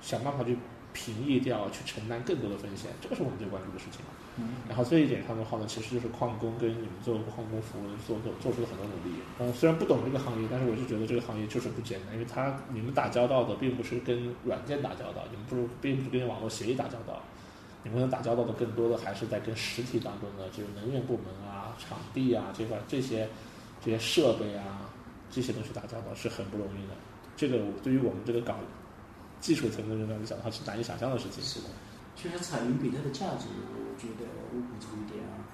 [0.00, 0.56] 想办法去
[0.98, 4.00] 平抑掉，去承担更多的风险，这个是我们最关注的事情。
[4.36, 9.22] 嗯，然后这一点上的话呢，其实就是矿工跟你们做矿工服务做做做出了很多努力。
[9.38, 17.22] 嗯，虽然不懂这个行业，但是我就觉得这个行业就是不简单，因为它你们打交道的并不是跟软件打交道，你们不是并不是跟网络协议打交道，
[17.84, 23.28] 你们能打交道的更多的还是在跟实体当中的就是能源部门啊、场地啊这块这些
[23.84, 24.90] 这些设备啊
[25.30, 26.94] 这些东西打交道是很不容易的。
[27.36, 28.54] 这个对于我们这个搞
[29.40, 31.42] 技术层的人来讲的话，是难以想象的事情。
[31.42, 31.66] 是的，
[32.16, 35.46] 其实彩云比特的价值，我觉得我补充一点啊，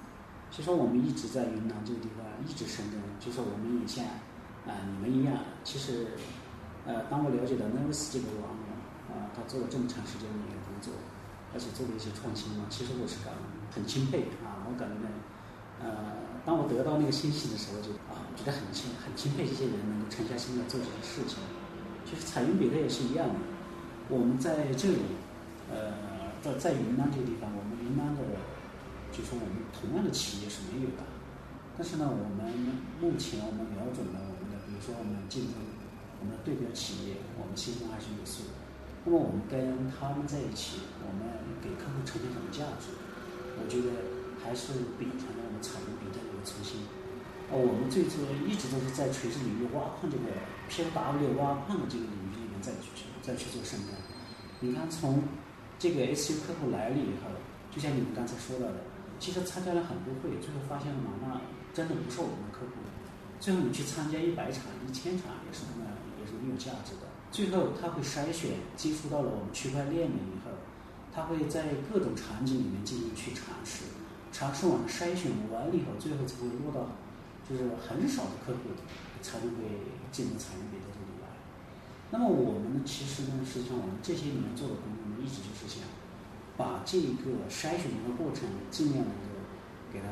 [0.49, 4.03] 其实我们一直在云南这个地方一直深耕，就是我们也像
[4.65, 6.07] 啊、你们一样，其实
[6.85, 8.65] 呃，当我了解到 Nervous 这个网络
[9.13, 10.91] 啊、他做了这么长时间的一个工作，
[11.53, 13.31] 而且做了一些创新嘛，其实我是感
[13.69, 15.07] 很钦佩啊，我感觉呢，
[15.85, 21.37] 呃，当我得到那个信息的时候就，啊，觉得很钦很钦佩这些人能够沉下心来做这些事情。
[22.09, 23.37] 其实彩云比特也是一样的，
[24.07, 25.17] 我们在这里，
[25.73, 28.21] 呃，在在云南这个地方，我们云南的，
[29.11, 31.01] 就说我们同样的企业是没有的，
[31.77, 32.53] 但是呢，我们
[33.01, 35.57] 目前我们瞄准了我们的，比如说我们竞争，
[36.21, 38.53] 我们的对标企业，我们心中还是有数。
[39.05, 41.25] 那么我们跟他们在一起，我们
[41.61, 42.93] 给客户呈现什么价值？
[43.57, 43.89] 我觉得
[44.37, 46.85] 还是秉承了我们采用比特的一个初心。
[47.49, 50.29] 我们最初一直都是在垂直领域挖矿这个
[50.69, 52.89] PW 挖矿的这个领域里面再去
[53.25, 53.89] 再去做深耕。
[54.59, 55.23] 你看，从
[55.79, 57.31] 这个 SU 客户来了以后，
[57.73, 58.85] 就像你们刚才说到的，
[59.19, 61.41] 其实参加了很多会，最后发现了嘛，那
[61.73, 62.73] 真的不是我们的客户。
[63.39, 67.09] 最后你去参加一百场、一千场，也是他妈也是没有价值的。
[67.31, 70.51] 最后他会筛选，接触到了我们区块链了以后，
[71.13, 73.83] 他会在各种场景里面进行去尝试，
[74.31, 76.87] 尝试完筛选完了以后，最后才会落到
[77.47, 78.71] 就是很少的客户
[79.21, 79.49] 才会
[80.11, 80.74] 进入参与。
[82.15, 85.83] 那么我们呢，其实呢，实际上我们这些年做的工作呢，一直就是想
[86.55, 89.35] 把这个筛选的过程尽量能够
[89.91, 90.07] 给它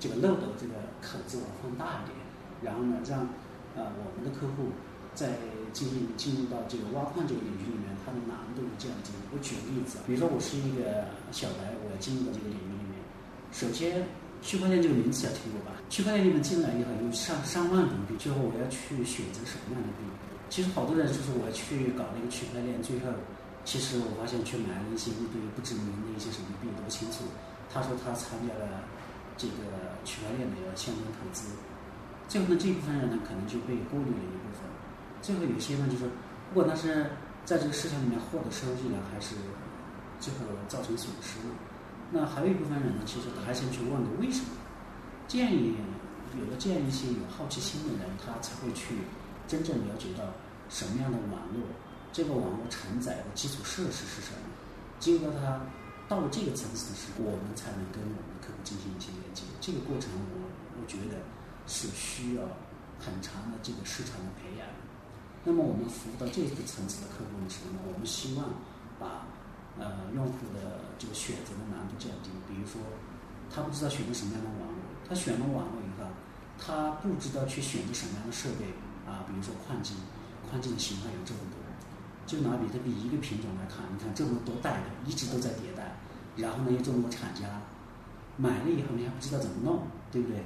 [0.00, 0.72] 这个漏斗这个
[1.04, 2.16] 口子放大一点。
[2.64, 3.28] 然后呢，让
[3.76, 4.72] 呃我们的客户
[5.12, 5.36] 在
[5.76, 9.12] 进行进入到这个挖矿这个领域里面，它的难度降低。
[9.28, 11.04] 我举个例子，比如说我是一个
[11.36, 12.96] 小白，我要进入到这个领域里面，
[13.52, 14.08] 首先
[14.40, 15.76] 区块链这个名词要听过吧？
[15.92, 20.08] 区块链里面进来以后有上上万种币，最后我要去选择什么样的币？
[20.48, 23.10] 其实好多人就是我去搞那个区块链，最后
[23.64, 27.24] 其实我发现去买了一些一堆不知名的一些什么币都不清楚。
[27.72, 28.86] 他说他参加了
[29.36, 31.50] 这个区块链的相关投资。
[32.28, 34.62] 最后呢，这部分人呢，可能就被过滤了一部分。
[35.22, 36.06] 最后有些呢，就是
[36.52, 37.10] 不管他是
[37.44, 39.34] 在这个市场里面获得收益了，还是
[40.18, 41.38] 最后造成损失。
[42.10, 44.50] 那还有一部分人呢，其实他还想去问个为什么？
[45.26, 45.74] 这样也
[46.38, 48.94] 有了这样一些有好奇心的人，他才会去
[49.48, 50.24] 真正了解到
[50.68, 51.62] 什么样的网络，
[52.12, 54.44] 这个网络承载的基础设施是什么。
[55.00, 55.60] 只有到他
[56.08, 59.42] 到了这个层次的时候，我们才能跟我们的客户进行一些连接。
[59.60, 61.18] 这个过程，我我觉得。
[61.68, 62.42] 是需要
[63.00, 64.62] 很长的这个市场的培养。
[65.42, 68.54] 那么我们服务到这个层次的客户的时候呢，我们希望
[69.02, 69.26] 把
[69.76, 72.30] 呃用户的这个选择的难度降低。
[72.46, 72.78] 比如说，
[73.50, 74.78] 他不知道选择什么样的网络，
[75.08, 76.06] 他选了网络以后，
[76.54, 78.70] 他不知道去选择什么样的设备
[79.06, 79.24] 啊。
[79.28, 79.94] 比如说矿机，
[80.50, 81.56] 矿机的型号有这么多，
[82.26, 85.94] 就拿比特币一个品种来看，你看这么多代的一直都在迭代，
[86.36, 87.46] 然后呢有这么多厂家
[88.36, 90.42] 买了以后，你还不知道怎么弄，对不对？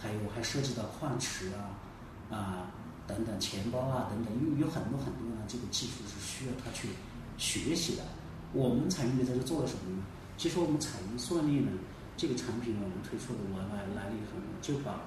[0.00, 1.74] 还有还涉及到矿池啊
[2.30, 2.70] 啊
[3.06, 6.88] 等等钱包啊等等，因为有很多很多呢，这个技术是需要他去
[7.36, 8.02] 学习的。
[8.52, 10.02] 我们采用的在这做了什么呢？
[10.36, 11.72] 其实我们采用算力呢
[12.16, 15.00] 这个产品呢，我们推出的完来来了以后，就把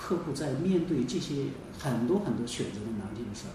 [0.00, 1.34] 客户在面对这些
[1.78, 3.52] 很多很多选择的难题的时候，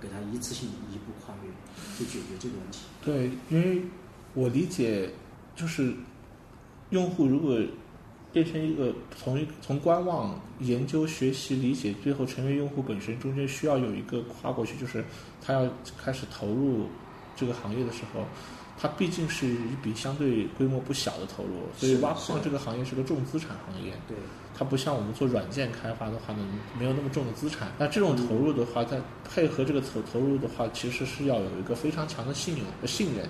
[0.00, 1.50] 给他一次性一步跨越，
[1.98, 2.80] 去解决这个问题。
[3.04, 3.82] 对，因为
[4.34, 5.10] 我理解
[5.56, 5.92] 就是
[6.90, 7.58] 用户如果。
[8.30, 15.02] 变成一个从从观望、研究、学习、理解，最后成为用户本身，中间需要有一个跨过去，就是
[15.40, 16.84] 他要开始投入
[17.34, 18.20] 这个行业的时候，
[18.80, 23.92] 它毕竟是一笔相对规模不小的投入，所以挖矿这个行业是个重资产行业。
[24.06, 24.16] 对，
[24.56, 26.46] 它不像我们做软件开发的话呢，
[26.78, 27.72] 没有那么重的资产。
[27.78, 33.28] 那这种投入的话，在配合这个投投入的话，其实是要有一个非常强的信用和信任。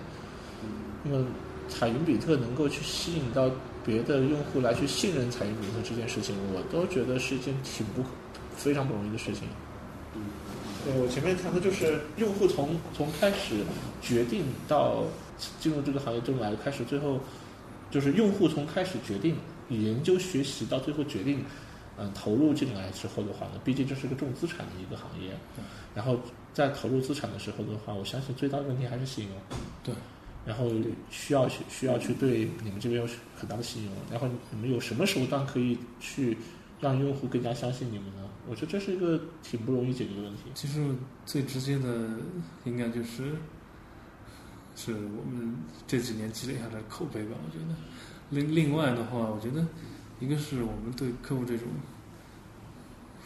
[1.03, 1.27] 那么，
[1.69, 3.51] 彩云比特能够去吸引到。
[3.87, 8.05] 别的用户来去信任彩云比特这件事情，我都觉得是一件挺不
[8.55, 9.49] 非常不容易的事情。
[10.89, 13.57] 对我前面谈的就是用户从从开始
[14.01, 15.05] 决定到
[15.61, 17.21] 进入这个行业中来开始，最后
[17.91, 19.37] 就是用户从开始决定
[19.69, 21.45] 研究学习到最后决定
[21.99, 25.33] 嗯投入进来之后的话呢，毕竟这是个重资产的一个行业。
[25.95, 26.19] 然后
[26.55, 29.33] 在投入资产的时候的话，我相信最大的问题还是信用。
[29.85, 29.95] 对。
[30.47, 30.71] 然后
[31.11, 36.39] 需要去需要去对你们这边有很大的信用，然后你们有什么手段可以去
[36.81, 38.29] 让用户更加相信你们呢？
[38.49, 40.43] 我觉得这是一个挺不容易解决的问题。
[40.55, 40.85] 其实
[41.27, 42.09] 最直接的
[42.65, 43.35] 应该就是
[44.75, 45.55] 是我们
[45.87, 47.37] 这几年积累下来的口碑吧。
[47.47, 47.75] 我觉得
[48.31, 49.67] 另另外的话，我觉得
[50.21, 51.67] 一个是我们对客户这种。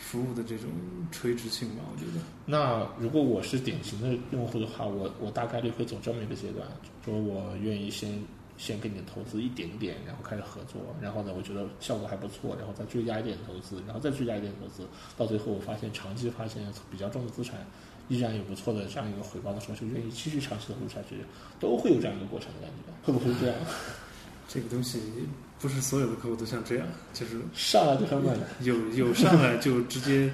[0.05, 0.68] 服务的这种
[1.12, 2.20] 垂直性吧，我觉得。
[2.44, 6.66] 那如果我是典型的用户的话，我我大概率会走这么一个阶段，
[7.05, 8.12] 说我愿意先
[8.62, 14.86] 先给你投资一点点，然后开始合作，然后呢，我觉得效果还不错，然后再追加一点投资，然后再追加一点投资，
[15.16, 17.58] 到最后我发现长期发现比较重的资产
[18.06, 21.16] 依然有不错的这样一个回报的时候，就愿意继续长期投入下去，
[21.58, 23.56] 都会有这样一个过程的感觉，会不会这样？
[24.46, 25.00] 这个东西。
[25.58, 30.28] 不是所有的客户都像这样，就是上来就很稳，有有上来就直接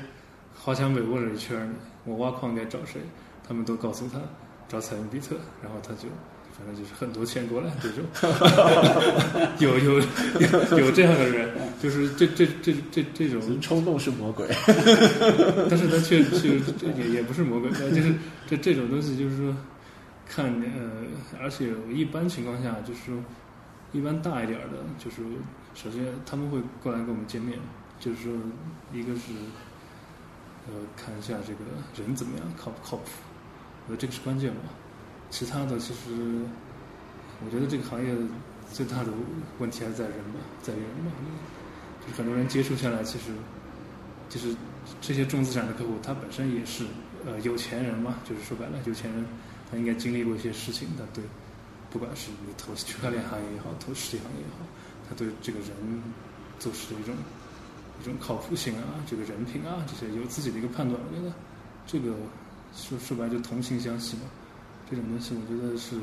[0.55, 1.71] 华强北问了一圈，
[2.07, 2.99] 我挖矿该找谁？
[3.47, 4.19] 他们都告诉他
[4.69, 6.09] 找彩云比特，然后他就
[6.59, 8.05] 反正就是很多钱过来这种，
[9.59, 11.51] 有有有有这样的人，
[11.81, 13.61] 就是这这这这这种。
[13.61, 14.47] 冲动是魔鬼，
[15.69, 16.59] 但是他却却
[16.97, 18.15] 也也不是魔鬼，就是
[18.47, 19.55] 这这种东西就是说
[20.27, 21.05] 看呃，
[21.43, 23.17] 而且一般情况下就是说，
[23.93, 25.23] 一般大一点儿的，就是
[25.75, 27.59] 首先他们会过来跟我们见面，
[28.01, 28.33] 就是说
[28.93, 29.33] 一个是
[30.67, 31.61] 呃看一下这个
[32.03, 33.11] 人怎么样靠不靠谱，
[33.87, 34.61] 我觉得这个是关键吧。
[35.31, 36.43] 其他的其实
[37.45, 38.13] 我觉得这个行业
[38.73, 39.11] 最大的
[39.59, 41.13] 问题还是在人吧，在于人吧。
[42.01, 43.27] 就是很多人接触下来，其实
[44.29, 44.57] 就是
[45.01, 46.85] 这些重资产的客户，他本身也是
[47.27, 49.25] 呃有钱人嘛，就是说白了，有钱人
[49.71, 51.23] 他应该经历过一些事情，他对，
[51.91, 54.65] 不管是你投区块链行业也好，投实体行业也好，
[55.09, 55.69] 他对这个人
[56.59, 57.15] 做事的一种
[58.01, 60.99] 一种靠谱性啊，这个人品啊，这些有自己的一个判断。
[60.99, 61.33] 我觉得
[61.87, 62.15] 这个
[62.75, 64.23] 说说白了就同性相吸嘛，
[64.89, 65.97] 这种东西我觉得是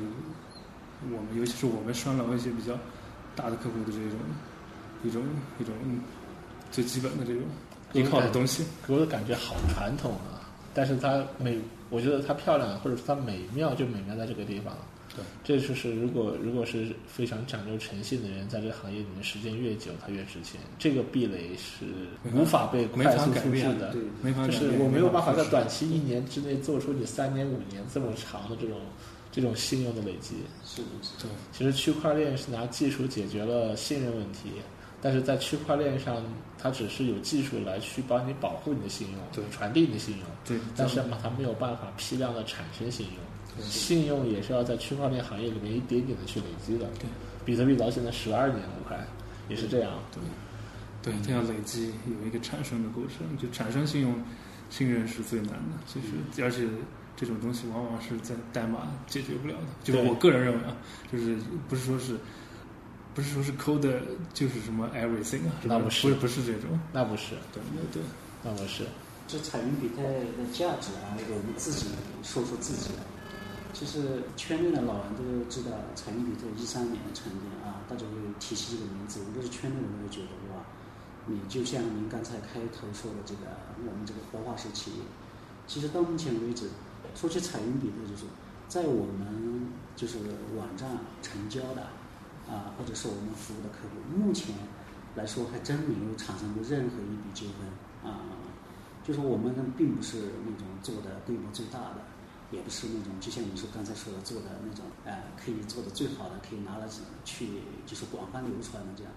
[1.11, 2.73] 我们尤其是我们拴牢一些比较
[3.35, 4.19] 大的客户的这种
[5.03, 5.23] 一种
[5.59, 5.73] 一种
[6.71, 7.43] 最基本的这种
[7.93, 8.65] 依靠的东西。
[8.87, 11.59] 给我的感觉好传统啊，但是它美，
[11.89, 14.73] 我觉得它漂亮，或者说它美妙，就美妙在这个地方。
[15.15, 20.59] 对，这就是如果如果是非常讲究诚信的人，在这个行业里面时间越久，他越值钱。
[20.77, 21.85] 这个壁垒是
[22.33, 23.91] 无法被快速复制改变的。
[23.91, 28.77] 对就没法改变是我没有办法在短期一年之内做出你三年五年这么长的这种
[29.31, 30.35] 这种信用的累积。
[30.65, 31.23] 是的，是的。
[31.23, 34.49] 对其实区块链是拿技术解决了信任问题，
[35.01, 36.23] 但是在区块链上，
[36.57, 43.15] 它只是有技术来去帮你保护你的信用，对传递你的信用，对，但是嘛，它没有办法批量的产生信用。
[43.61, 46.85] 信用也是要在区块链行业里面一点点的去累积的。
[46.99, 47.07] 对，
[47.45, 48.97] 比特币到现在十二年了，快
[49.49, 49.93] 也是这样。
[51.01, 54.15] 对，对，它要累积有一个产生的过程，就产生信用
[54.69, 55.77] 信任是最难的。
[55.85, 56.67] 其实，而且
[57.15, 59.67] 这种东西往往是在代码解决不了的。
[59.83, 60.75] 就是我个人认为啊，
[61.11, 61.37] 就是
[61.67, 62.17] 不是说是。
[63.15, 63.97] 不是说是 code
[64.33, 68.03] 就是什么 everything 啊，那不是不是不是这种，那不是，对对对，
[68.43, 68.83] 那不是。
[69.25, 71.85] 这彩云比特的价值啊，我们自己
[72.23, 72.89] 说说自己。
[73.75, 80.63] 其实圈内的老人都知道，彩云比特一三年成立啊，大家会提起这个名字，无论是圈内人都会觉得哇，
[81.27, 83.41] 你就像您刚才开头说的这个
[83.85, 85.03] 我们这个活化石企业，
[85.67, 86.69] 其实到目前为止，
[87.15, 88.23] 说起彩云比特，就是
[88.69, 89.67] 在我们
[89.97, 90.19] 就是
[90.55, 91.81] 网站成交的
[92.47, 94.55] 啊，或者是我们服务的客户，目前
[95.15, 98.23] 来说还真没有产生过任何一笔纠纷啊。
[99.03, 101.97] 就是我们，并不是那种做的规模最大的，
[102.51, 106.87] 也不是那种就像你说刚才说的做的那种，呃，可以做的最好的，可以拿来
[107.23, 107.47] 去
[107.85, 109.11] 就是广泛流传的这样。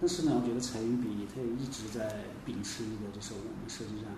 [0.00, 4.10] 但是呢，我觉得彩云比它一直在秉持一个，就是我们设计上，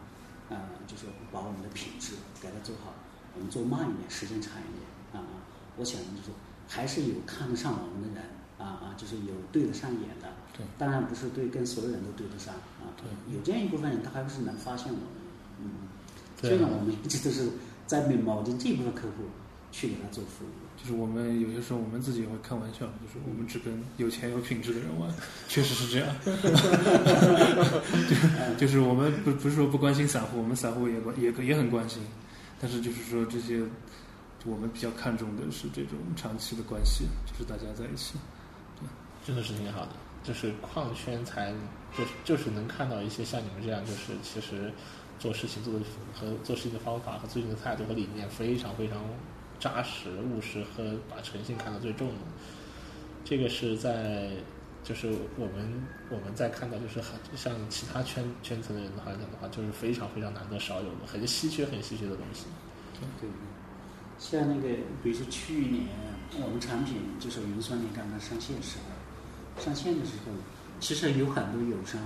[0.48, 0.56] 呃，
[0.86, 2.94] 就是把我们的品质给它做好，
[3.36, 5.28] 我们做慢一点，时间长一点啊。
[5.76, 6.30] 我想就是
[6.66, 10.32] 还是有看得上我们的人啊啊，就是有对得上眼的。
[10.56, 12.88] 对，当然不是对跟所有人都对得上啊。
[12.96, 15.08] 对，有这样一部分人，他还不是能发现我们。
[15.60, 15.70] 嗯，
[16.40, 17.50] 对虽然我们一直都是
[18.00, 19.24] 在铆定这部分客户
[19.70, 20.48] 去给他做服务。
[20.76, 25.08] 就是我们有些时候我们自己也会开玩笑，就是我们只跟有钱有品质的人玩，
[25.48, 26.14] 确实是这样。
[28.56, 32.02] 就 就是我们不不是说不关心散户，我们散户也关也也很关心，
[32.60, 33.62] 但是就是说这些
[34.44, 38.14] 我们比较看重的是这种长期的关系，就是大家在一起。
[39.26, 39.92] 真的是挺好的，
[40.22, 41.50] 就是矿圈才
[41.96, 44.70] 就是就是能看到一些像你们这样，就是其实
[45.18, 45.80] 做事情做的
[46.12, 48.98] 和做事情的方法和做事情的态度和理念非常非常
[49.58, 52.14] 扎实务实和把诚信看得最重的。
[53.24, 54.30] 这个是在
[54.82, 55.08] 就是
[55.38, 62.44] 我们我们在看到就是很像其他圈圈层的人的话讲的话，就是非常非常难得少有的，很稀缺很稀缺的东西。
[63.18, 63.28] 对，
[64.18, 64.68] 像那个，
[65.02, 65.86] 比如说去年
[66.38, 68.76] 我们产品就是云算力刚刚上线时
[69.56, 70.32] 候，上线的时候，
[70.80, 71.98] 其实有很多友商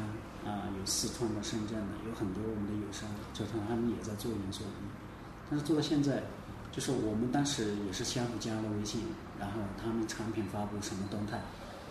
[0.45, 4.75] 啊，有四川的、深圳的，有很多我们的友商，就他们也在做云算力，
[5.51, 6.23] 但是做到现在，
[6.73, 9.03] 就是我们当时也是相互加了微信，
[9.39, 11.41] 然后他们产品发布什么动态，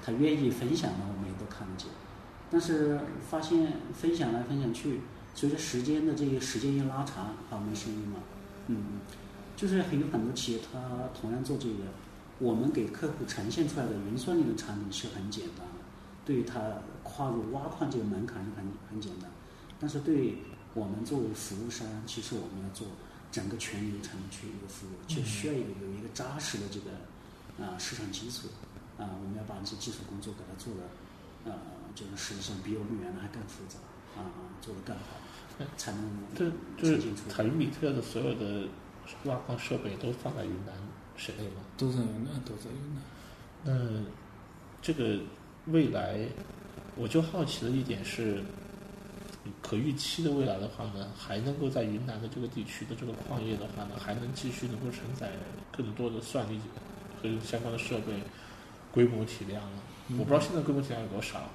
[0.04, 1.88] 他愿意分享的，我们也都看得见。
[2.50, 5.02] 但是发现分享来分享去，
[5.36, 8.20] 随着时间的这个时间一拉长，啊，没声音了。
[8.68, 9.02] 嗯，
[9.56, 10.80] 就是还有很多企业，它
[11.20, 11.84] 同样做这个，
[12.40, 15.84] 我们给客户呈现出来的云算力的产品是很简单的，
[16.26, 16.60] 对于他
[17.08, 19.32] 跨入挖矿这个门槛是很很简单，
[19.80, 20.36] 但是对
[20.74, 22.86] 我们作为服务商，其实我们要做
[23.32, 26.92] 整个全流程去一个服务，就需要有有一个扎实的这个
[27.64, 28.50] 啊、市场基础
[28.98, 30.82] 啊、我们要把这些基础工作给它做的
[31.46, 31.54] 呃，
[31.96, 33.80] 就是实际上比我们原来还更复杂
[34.20, 34.26] 啊、
[34.62, 36.04] 做得更好，才能
[36.36, 38.68] 这就是呈现出来彩云比特的所有的
[39.26, 40.74] 挖矿设备都放在云南
[41.16, 41.62] 省内吗？
[41.78, 43.02] 都在云南，都在云南。
[43.64, 44.04] 那
[44.82, 45.20] 这个
[45.68, 46.28] 未来，
[46.98, 48.42] 我就好奇的一点是，
[49.62, 55.32] 可预期的未来的话呢，还能够在云南的这个地区的这个矿业的话呢，还能继续能够承载
[55.72, 56.60] 更多的算力
[57.22, 58.14] 和相关的设备
[58.92, 59.62] 规模体量。
[60.12, 61.50] 我不知道现在规模体量有多少，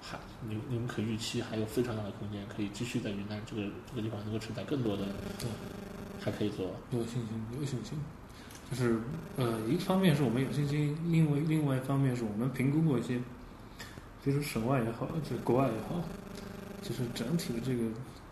[0.00, 0.18] 还
[0.48, 5.04] 你你们可预期还有非常大的空间，可以继续在云南这个这个地方能够承载更多的，
[6.18, 6.74] 还可以做。
[6.90, 7.28] 有信心，
[7.58, 7.98] 有信心。
[8.70, 8.98] 就是
[9.36, 13.20] 呃，一方面是我们有信心，另外另外一方面是我们评估过一些，
[14.24, 16.00] 比如省外也好，就是国外也好，
[16.82, 17.82] 就是整体的这个，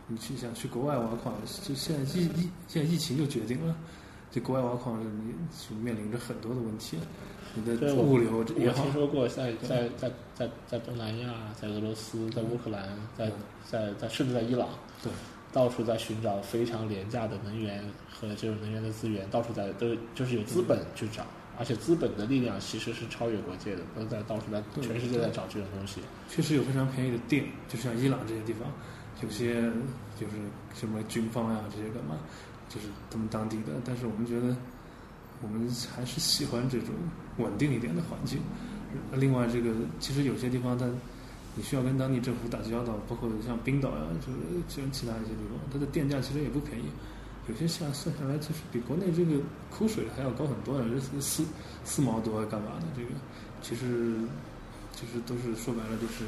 [0.06, 3.74] 你去想去国外挖矿，就现在疫疫现在疫情就决定了，
[4.30, 6.98] 这国外挖矿你就面临着很多的问题，
[7.54, 8.82] 你的物流也好。
[8.82, 13.30] 我听说过，在在在在在东南亚，在俄罗斯，在乌克兰，在
[13.68, 14.68] 在在甚至在伊朗。
[15.02, 15.10] 对。
[15.52, 21.26] 到处在寻找非常廉价的能源和这种能源的资源，到处在都就是有资本去找，
[21.60, 26.00] 而且资本的力量其实是超越国界的，都在到处在全世界在找这种东西。
[26.28, 28.66] 确实有非常便宜的电，就像伊朗这些地方，
[29.22, 29.62] 有些
[30.18, 30.32] 就是
[30.74, 32.16] 什么军方呀这些干嘛，
[32.68, 33.74] 就是他们当地的。
[33.84, 34.56] 但是我们觉得，
[35.42, 36.88] 我们还是喜欢这种
[37.36, 38.40] 稳定一点的环境。
[39.12, 40.86] 另外，这个其实有些地方它。
[41.56, 44.38] 你需要跟当地政府打交道，包括像冰岛呀，就是
[44.68, 46.84] 像其他一些地方，它的电价其实也不便宜，
[47.48, 51.44] 有些下算下来就是比国内这个苦水还要高很多的，这四
[51.84, 52.86] 四毛多干嘛的？
[52.96, 53.08] 这个
[53.62, 54.16] 其实
[54.94, 56.24] 其实都是说白了，就是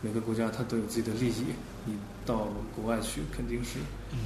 [0.00, 1.44] 每个国家它都有自己的利益，
[1.84, 3.78] 你到国外去肯定是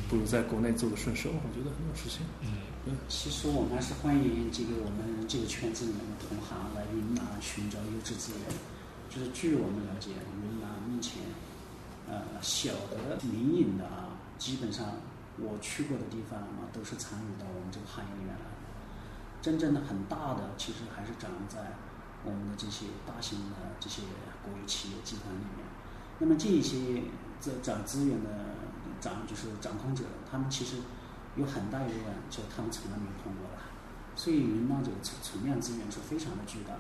[0.09, 1.31] 不如在国内做的顺手。
[1.31, 2.21] 我觉得很多事情。
[2.43, 8.41] 嗯，其实我们还是欢迎这个我们这个圈子里面的同行来云南寻找优质资源。
[9.09, 11.23] 就是据我们了解，云南目前，
[12.07, 14.85] 呃，小的民营的啊，基本上
[15.41, 18.47] 我去过的地方啊，都是参与到我们这个行业里面来。
[19.41, 21.75] 真正的很大的，其实还是掌握在
[22.25, 24.03] 我们的这些大型的这些
[24.43, 25.65] 国有企业集团里面。
[26.19, 27.03] 那么这一些
[27.41, 28.29] 这掌资源的
[29.01, 30.77] 掌就是掌控者，他们其实
[31.37, 33.63] 有很大一部分，就他们从来没有碰过的。
[34.17, 36.75] 所以云南这个存存量资源是非常的巨大。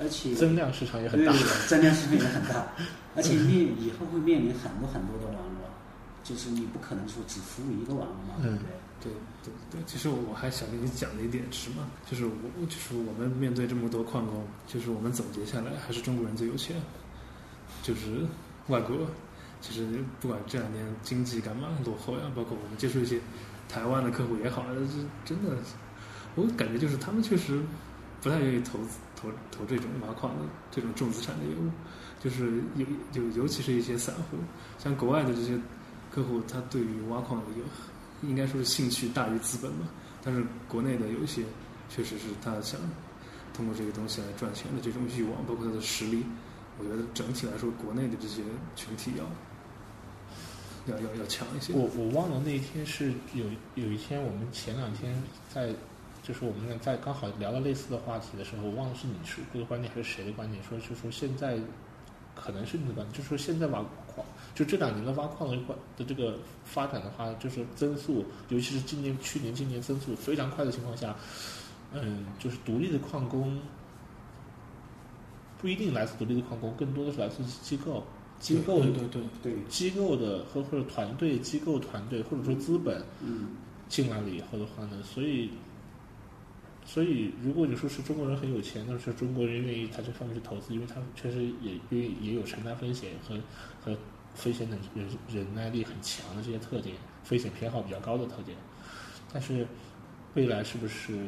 [0.00, 1.30] 而且增量市场也很大，
[1.68, 2.72] 增量市场也很大，
[3.14, 5.61] 而且面以后会面临很多很多的网络，
[6.22, 8.66] 就是你不可能说只服务一个网络嘛，对不对？
[9.02, 9.12] 对
[9.42, 12.32] 对对，其实我还想跟你讲的一点是嘛，就是我
[12.66, 16.76] 就是我们面对这么多矿工，就是我们总结下来还是中国人最有钱，
[17.82, 18.24] 就是
[18.68, 18.96] 外国
[19.60, 23.18] 其实不管这两年经济干嘛落后呀，包括我们接触一些
[23.68, 25.56] 台湾的客户也好，这真的，
[26.36, 27.60] 我感觉就是他们确实
[28.20, 28.98] 不太愿意投资。
[29.14, 31.70] 投投这种挖矿的这种重资产的业务，
[32.18, 34.36] 就是尤尤尤其是一些散户，
[34.80, 35.56] 像国外的这些
[36.12, 39.86] 客户，他对于挖矿有应该说是兴趣大于资本吧。
[40.22, 41.42] 但是国内的有一些，
[41.88, 42.78] 确实是他想
[43.54, 46.24] 通过这个东西来赚钱的这种欲望，包括他的实力，
[46.78, 48.42] 我觉得整体来说，国内的这些
[48.76, 51.72] 群体要要要要强一些。
[51.72, 55.74] 我我忘了那一天是有有一天，我们前两天在。
[56.24, 61.58] 就是我们在刚好聊到类似的话题的时候，我忘了是你说这个观点还是谁的观点，说就说现在
[62.36, 63.84] 可能是你的观点，就说现在挖，
[64.54, 65.56] 就这两年的挖矿的
[65.96, 71.16] 的这个发展的话，就是增速，尤其是今年、去年、今年增速非常快的情况下，
[71.92, 73.60] 嗯，就是独立的矿工
[75.58, 78.04] 不一定来自独立的矿工，更多的是来自机构、
[78.38, 83.02] 机构对对对对机构的和或者团队、机构团队或者说资本
[83.88, 85.50] 进来了以后的话呢，所以。
[86.84, 93.36] 所以，如果你说是中国人很有钱，那是中国人愿意在这方面去投资，因为他确实也愿意也有承担风险和
[93.80, 93.96] 和
[94.34, 98.56] 风险的忍忍耐力很强的这些特点，风险偏好比较高的特点。
[99.32, 99.66] 但是，
[100.34, 101.18] 未来是不是？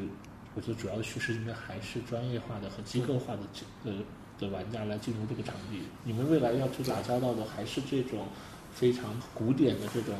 [0.54, 3.98] 我觉得主要的趋势应该还是专业化的和机构化的这呃
[4.38, 5.82] 的玩家来进入这个场地。
[6.04, 8.28] 你们未来要去打交道的还是这种
[8.72, 10.14] 非常古典的这种。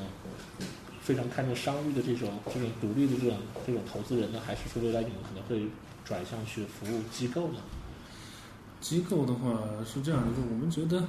[1.01, 5.69] 非常看重商誉的这种这种独立的这种这种投资人呢，还是说未来你们可能会
[6.03, 7.59] 转向去服务机构呢？
[8.81, 11.07] 机构的话是这样的，就我们觉得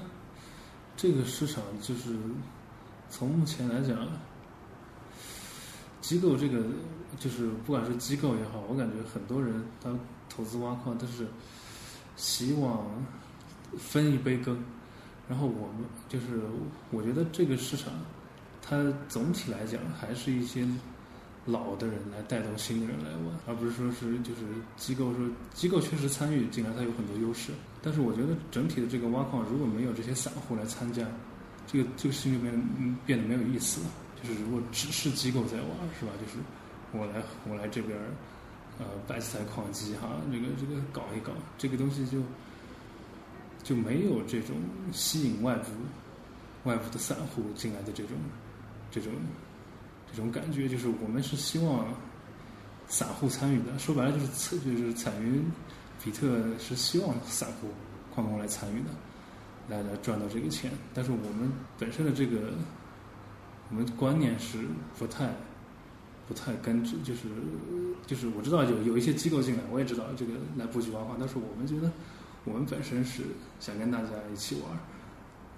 [0.97, 2.15] 这个市场就是
[3.09, 4.07] 从目前来讲，
[6.01, 6.63] 机构这个
[7.19, 9.89] 就是不管是机构也好，我感觉很多人他
[10.29, 11.27] 投资挖矿都是
[12.15, 12.85] 希望
[13.77, 14.57] 分一杯羹，
[15.27, 16.41] 然后我们就是
[16.91, 17.93] 我觉得这个市场。
[18.67, 20.67] 它总体来讲还是一些
[21.45, 24.41] 老的人来带动新的人来玩，而不是说是就是
[24.77, 27.51] 机构说机构确实参与进来，它有很多优势。
[27.83, 31.05] 但是我觉得整体的这个挖矿如果没有这些散户来参加，
[31.67, 32.39] 这个这个事情就
[33.05, 33.87] 变得没有意思了。
[34.21, 35.69] 就是如果只是机构在玩，
[35.99, 36.11] 是吧？
[36.19, 36.39] 就是
[36.91, 37.97] 我来我来这边
[38.79, 42.17] 呃摆几台矿机哈，这个这个搞一搞，这个东西就
[43.61, 44.55] 就没有这种
[44.91, 45.69] 吸引外部。
[46.63, 48.17] 外部的散户进来的这种
[48.89, 49.13] 这种
[50.15, 51.85] 这种感觉，就是我们是希望
[52.87, 53.77] 散户参与的。
[53.77, 55.43] 说白了就是测就是彩云
[56.01, 57.67] 比特是希望散户
[58.13, 58.89] 矿工来参与的，
[59.67, 60.71] 来来赚到这个钱。
[60.93, 62.53] 但是我们本身的这个
[63.69, 64.59] 我们观念是
[64.97, 65.29] 不太
[66.27, 67.23] 不太根治，就是
[68.07, 71.91] 就是我知道有有一些机构进来，我也知道这个来布局挖矿，但是我们觉得
[72.45, 73.23] 我们本身是
[73.59, 74.79] 想跟大家一起玩，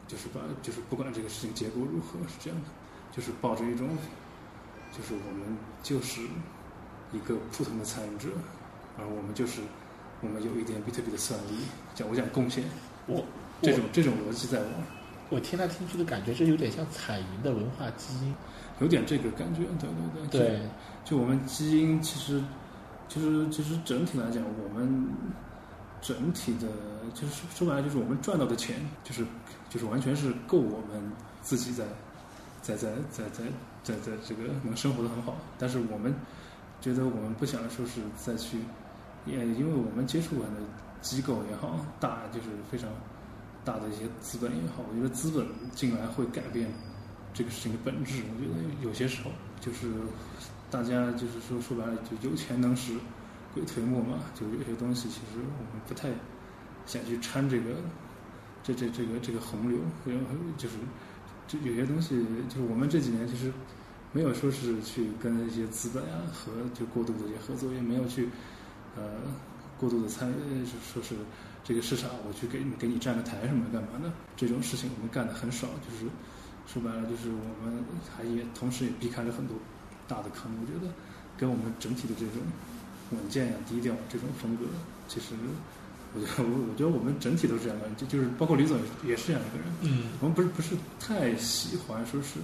[0.07, 2.67] 就是把就是不管这个事情结果如何是这样的，
[3.15, 3.89] 就是抱着一种
[4.91, 6.21] 就是我们就是
[7.11, 8.29] 一个普通的参与者，
[8.97, 9.61] 而我们就是
[10.21, 11.65] 我们有一点比特币的算力，
[11.95, 12.63] 讲我讲贡献
[13.05, 13.23] 我
[13.61, 14.67] 这种这种逻辑在玩。
[15.29, 18.33] 我听来听去的感觉，这有点像彩云的文化基因。
[18.79, 20.39] 有点这个感觉，对对对。
[20.39, 20.61] 对，
[21.03, 22.41] 就我们基因其实，
[23.09, 25.09] 其实其实整体来讲，我们
[25.99, 26.67] 整体的，
[27.13, 29.25] 就是说说白了，就是我们赚到的钱，就是
[29.67, 31.11] 就是完全是够我们
[31.41, 31.83] 自己在
[32.61, 33.43] 在在在在
[33.87, 35.37] 在在这个能生活的很好。
[35.57, 36.13] 但是我们
[36.81, 38.57] 觉得我们不想说是再去，
[39.25, 40.63] 也因为我们接触很多
[41.01, 42.89] 机构也好，大就是非常
[43.63, 46.69] 大的一些资本也好，我觉得资本进来会改变。
[47.33, 49.29] 这个事情的本质，我觉得有些时候
[49.61, 49.91] 就是
[50.71, 52.93] 大家就是说说白了，就有钱能使
[53.53, 54.21] 鬼推磨嘛。
[54.33, 56.09] 就有些东西，其实我们不太
[56.87, 57.75] 想去掺这个
[58.63, 59.77] 这这这个这个洪流，
[60.57, 60.77] 就是
[61.47, 63.53] 这有些东西，就是我们这几年其实
[64.13, 68.29] 没有说是去跟一些资本啊和就过度的一些合作，也没有去
[68.95, 69.03] 呃
[69.79, 70.33] 过度的参与，
[70.65, 71.15] 就说是
[71.63, 76.11] 这个市场我去给你给你站个台什么干嘛的这种事情，我们干的很少，就是。
[76.67, 77.81] 说白了，就是我们
[78.13, 79.55] 还也同时也避开了很多
[80.05, 80.51] 大的坑。
[80.59, 80.93] 我觉得
[81.37, 82.43] 跟我们整体的这种
[83.11, 84.65] 稳健呀、低调这种风格，
[85.07, 85.27] 其实
[86.13, 89.73] 我觉得我我觉得我们整体都是这样的，就就是包括李总也是这样一个人。
[89.83, 92.37] 嗯，我们不是不是太喜欢说是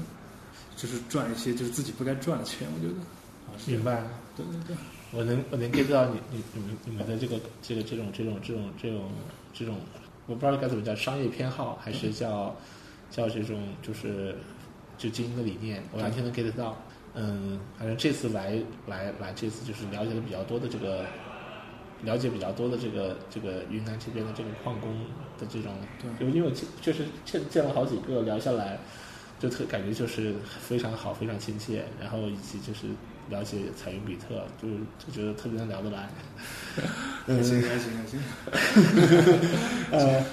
[0.76, 2.68] 就是赚一些就是自己不该赚的钱。
[2.76, 3.00] 我觉得
[3.48, 4.04] 啊，明白。
[4.36, 4.76] 对对对，
[5.12, 9.12] 我能我能 get 到你你你们你们的这个这个这种这种这种这种
[9.54, 9.76] 这种，
[10.28, 12.56] 我不知道该怎么叫商业偏好还是叫。
[13.14, 14.36] 叫这种就是
[14.98, 16.76] 就经营的理念，我完全能 get 到。
[17.14, 21.06] 嗯，反正这次来来来，这次就是了解的比较多的这个，
[22.02, 24.92] 了解比较多的这个这个云南这边的这个矿工
[25.38, 25.72] 的这种，
[26.18, 26.52] 对，因为我
[26.82, 28.80] 确实见见了好几个，聊下来
[29.44, 32.88] 就特感觉就是非常好，非常亲切，然后以及就是
[33.30, 36.08] 了解彩云比特，就就觉得特别能聊得来。
[37.28, 38.20] 开心开心开心。
[39.92, 40.24] 呃。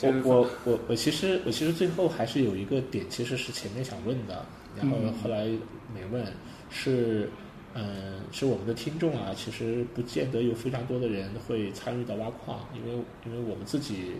[0.00, 4.46] 我我我我其实我其实最后还是有一个点，其实是前面想问的，
[4.76, 5.46] 然后后来
[5.92, 6.24] 没问，
[6.70, 7.28] 是
[7.74, 12.92] 嗯是我们的听众啊，其实不见得有非常多的人会参与到挖矿，因为
[13.26, 14.12] 因为我们自己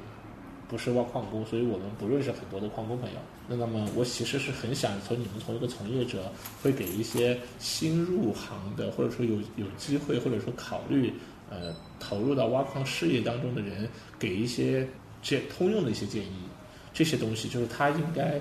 [0.67, 3.19] 不是挖矿工，所以我们不认识很多的矿工朋友。
[3.49, 6.31] 那么我其实是很想从你们从一个从业者，
[6.63, 11.13] 会给一些新入行的，或者说有有机会或者说考虑
[11.51, 13.89] 呃投入到挖矿事业当中的人，
[14.19, 14.87] 给一些。
[15.21, 16.47] 这通用的一些建议，
[16.95, 18.41] 这些东西就是他应该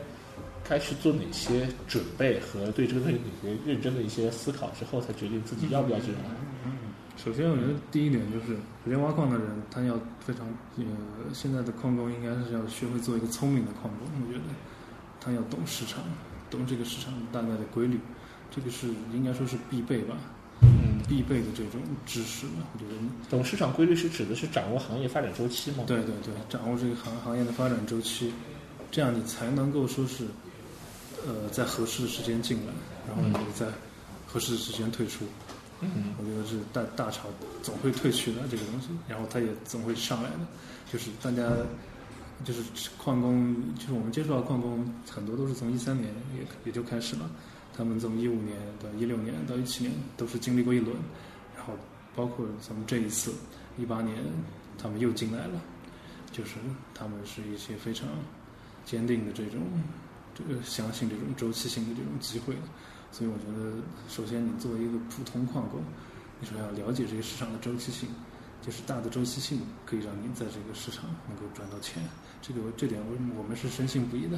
[0.64, 6.18] 该去做哪些准备和对这个东西哪些认真的一些思考之后，才决定自己要不要进入。
[6.66, 6.72] 嗯，
[7.18, 8.53] 首先我觉得第一点就是，
[8.86, 10.45] 首先挖矿的人他要非常
[10.78, 10.86] 呃，
[11.34, 14.08] 现在的矿工应该是要学会做一个聪明的矿工。
[14.22, 14.43] 我觉得
[15.28, 16.01] 他要懂市场，
[16.49, 17.99] 懂这个市场大概的规律，
[18.49, 20.15] 这个是应该说是必备吧。
[20.61, 22.93] 嗯，必备的这种知识呢，我觉得
[23.30, 25.84] 懂市场规律是指的是掌握行业发展周期吗？
[25.86, 28.34] 对对对，掌握这个行行业的发展周期，
[28.89, 30.25] 这样你才能够说是，
[31.28, 32.73] 呃，在合适的时间进来，
[33.05, 33.67] 然后你在
[34.25, 35.25] 合适的时间退出。
[35.82, 37.28] 嗯，我觉得是大大潮
[37.62, 40.39] 总会退去的这个东西，然后它也总会上来的。
[40.91, 41.43] 就是大家
[42.43, 42.62] 就是
[42.97, 47.30] 矿工，就是我们接触到矿工很多都是从一三年也也就开始了。
[47.76, 50.96] 他们从一五年到一六年到一七年都是经历过一轮，
[51.55, 51.74] 然后
[52.16, 53.34] 包括咱们这一次
[53.78, 54.18] 一八年，
[54.78, 55.62] 他们又进来了，
[56.32, 56.55] 就是
[56.93, 58.08] 他们是一些非常
[58.84, 59.62] 坚定的这种
[60.34, 62.55] 这个相信这种周期性的这种机会，
[63.12, 63.78] 所以我觉得，
[64.09, 65.80] 首先你作为一个普通矿工，
[66.39, 68.09] 你说要了解这个市场的周期性，
[68.62, 72.01] 就是大的周期性可以让你在这个市场能够赚到钱，
[72.42, 74.38] 这个这点我我们是深信不疑的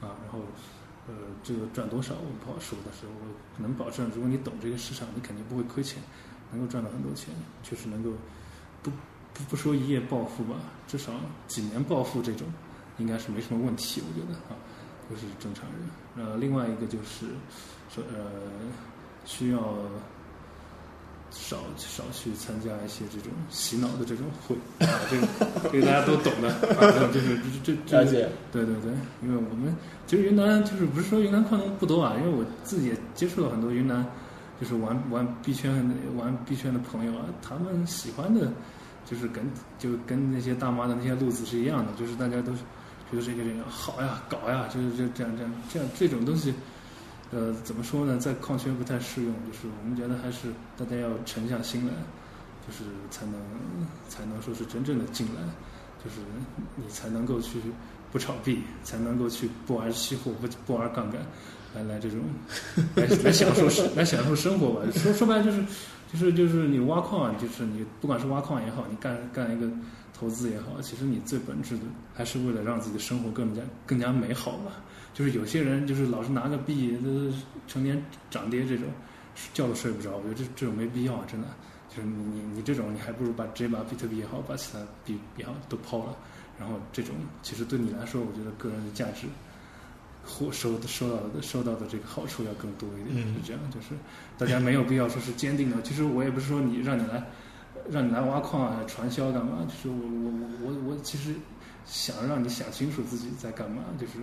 [0.00, 0.40] 啊，然后。
[1.08, 6.00] 呃，这个赚多少我不好说，但是我能保证，如果你懂这个市场，你肯定不会亏钱，
[6.52, 8.10] 能够赚到很多钱，确实能够
[8.80, 8.92] 不
[9.34, 10.56] 不不说一夜暴富吧，
[10.86, 11.12] 至少
[11.48, 12.46] 几年暴富这种
[12.98, 14.54] 应该是没什么问题，我觉得啊，
[15.08, 16.26] 都是正常人。
[16.26, 17.26] 呃，另外一个就是
[17.88, 18.30] 说呃，
[19.24, 19.74] 需要
[21.30, 25.26] 少少去参加一些这种洗脑的这种会啊，这个
[25.72, 28.28] 这个大家都懂的，反正就是这这了解。
[28.52, 28.92] 对对对，
[29.22, 29.74] 因为我们
[30.06, 34.04] 其实云南就是不是说云南矿工不多啊，因为我自己也接触了很多云南，
[34.60, 35.72] 就是玩玩币圈
[36.16, 38.50] 玩币圈的朋友啊，他们喜欢的，
[39.08, 39.44] 就是跟
[39.78, 42.58] 就跟那些大妈的那些路子是一样的，就是大家都是
[43.10, 46.52] 觉得这个人好呀，搞呀，就是这这样这样这样这种东西。
[47.32, 51.92] 呃，怎么说呢，在矿圈不太适用，就是我们觉得还是大家要沉下心来，
[52.66, 53.34] 就是才能
[54.08, 55.40] 才能说是真正的进来，
[56.04, 56.16] 就是
[56.74, 57.60] 你才能够去
[58.10, 61.20] 不炒币，才能够去不玩期货，不不玩杠杆，
[61.74, 62.18] 来来这种
[62.96, 64.82] 来来享受生来享受生活吧。
[64.92, 65.64] 说说白了就是
[66.12, 69.68] 就是就是你挖矿，就是你不管是挖矿也好，你干干一个
[70.20, 74.84] 投资也好，其实你最本质的还是为了让自己的生活更加更加美好吧。
[75.14, 77.32] 就是有些人就是老是拿个币，都
[77.66, 78.84] 成天涨跌这种，
[79.54, 80.18] 觉都睡不着。
[80.18, 81.48] 我觉得这这种没必要，真的。
[81.88, 86.14] 就是你你你这种，你还不如把直接把比特币也好，把其他币也好都抛了。
[86.58, 89.26] 然后这种其实对你来说，我觉得个人的价值
[90.22, 93.26] 或收收到的收到的这个好处要更多一点。
[93.26, 93.88] 是这样，就是
[94.38, 95.80] 大家没有必要说是坚定的。
[95.82, 97.26] 其实我也不是说你让你来
[97.88, 99.66] 让你来挖矿啊、传销干嘛。
[99.68, 100.30] 就是我我
[100.62, 101.34] 我我我其实
[101.86, 104.14] 想让你想清楚自己在干嘛，就是。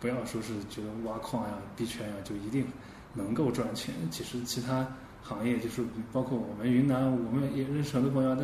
[0.00, 2.64] 不要说是觉得挖矿呀、币圈呀就一定
[3.12, 3.94] 能够赚钱。
[4.10, 4.86] 其实其他
[5.22, 8.40] 行业就是包括我们云南，我们也认识很多朋友，他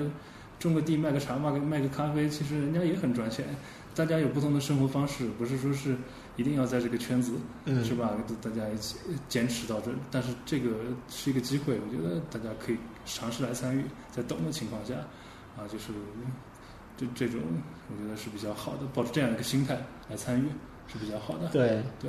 [0.59, 3.47] 种个地卖个茶、卖个卖个咖啡，其实人家也很赚钱。
[3.94, 5.97] 大家有不同的生活方式，不是说是
[6.36, 7.32] 一定要在这个圈子，
[7.82, 8.12] 是吧？
[8.43, 9.90] 大家一起坚持到这。
[10.10, 10.68] 但是这个
[11.09, 12.76] 是一个机会，我觉得大家可以
[13.07, 14.95] 尝试来参与，在懂的情况下，
[15.57, 15.87] 啊，就是
[16.97, 17.41] 这这种
[17.91, 19.81] 我觉得是比较好的，抱着这样一个心态
[20.11, 20.45] 来参与。
[20.89, 21.49] 是比较好的。
[21.49, 22.09] 对对，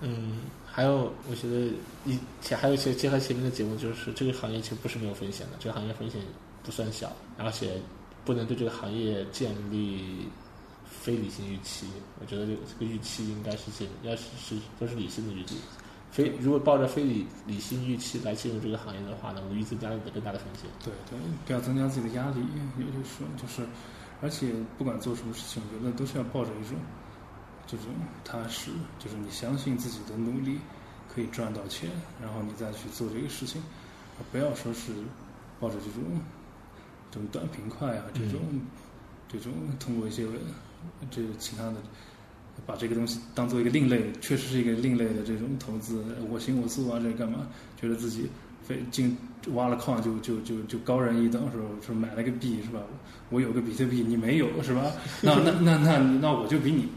[0.00, 1.70] 嗯，还有我觉得
[2.06, 6.18] 以前还有一些结合前面的节目，就是这个行业其实不是没有风险的，这个行业风险
[6.62, 7.78] 不算小，而且
[8.24, 10.26] 不能对这个行业建立
[10.86, 11.86] 非理性预期。
[12.18, 15.56] 我觉得这这个预期应该是建，要是是都是理性的预期。
[16.16, 20.64] 非如果抱着非理理性预期来进入这个行业的话呢，无疑增加了更大的风险。
[20.82, 22.40] 对对，不要增加自己的压力。
[22.78, 23.68] 也就是说，就是，
[24.22, 26.78] 而且不管做什么事情，我觉得都是要抱着一种。
[27.68, 27.86] 这种
[28.24, 30.56] 踏实，就是你相信自己的努力
[31.12, 31.90] 可以赚到钱，
[32.22, 33.60] 然后你再去做这个事情，
[34.30, 34.92] 不要说是
[35.58, 36.04] 抱着这种
[37.10, 38.40] 这种短平快啊，这种
[39.28, 40.24] 这种通过一些
[41.10, 41.74] 这其他的
[42.66, 47.46] 把这个东西当做一个另类，确实是一个另类的这种投资，我行我素啊，这干嘛？
[47.80, 48.26] 觉得自己
[48.66, 49.16] 非进
[49.52, 51.64] 挖了矿就就就就高人一等，是吧？
[51.86, 52.80] 说买了个币是吧？
[53.30, 54.92] 我有个比特币，你没有是吧？
[55.22, 56.88] 那那那那那我就比你。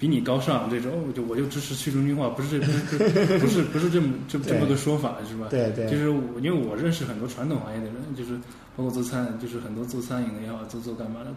[0.00, 5.48] 比你高尚这种，就我就支持去中心化，不是这不是不是不是这么这 这么个说法是吧？
[5.50, 5.90] 对对。
[5.90, 8.38] 就是我因为我认识很多传统行业的人，就是
[8.76, 11.34] 包括做餐，就是很多做餐饮的也好，做做干嘛的，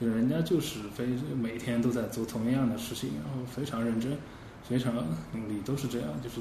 [0.00, 1.06] 就是人家就是非
[1.40, 4.16] 每天都在做同样的事情，然后非常认真，
[4.68, 4.94] 非常
[5.32, 6.08] 努力，都是这样。
[6.22, 6.40] 就是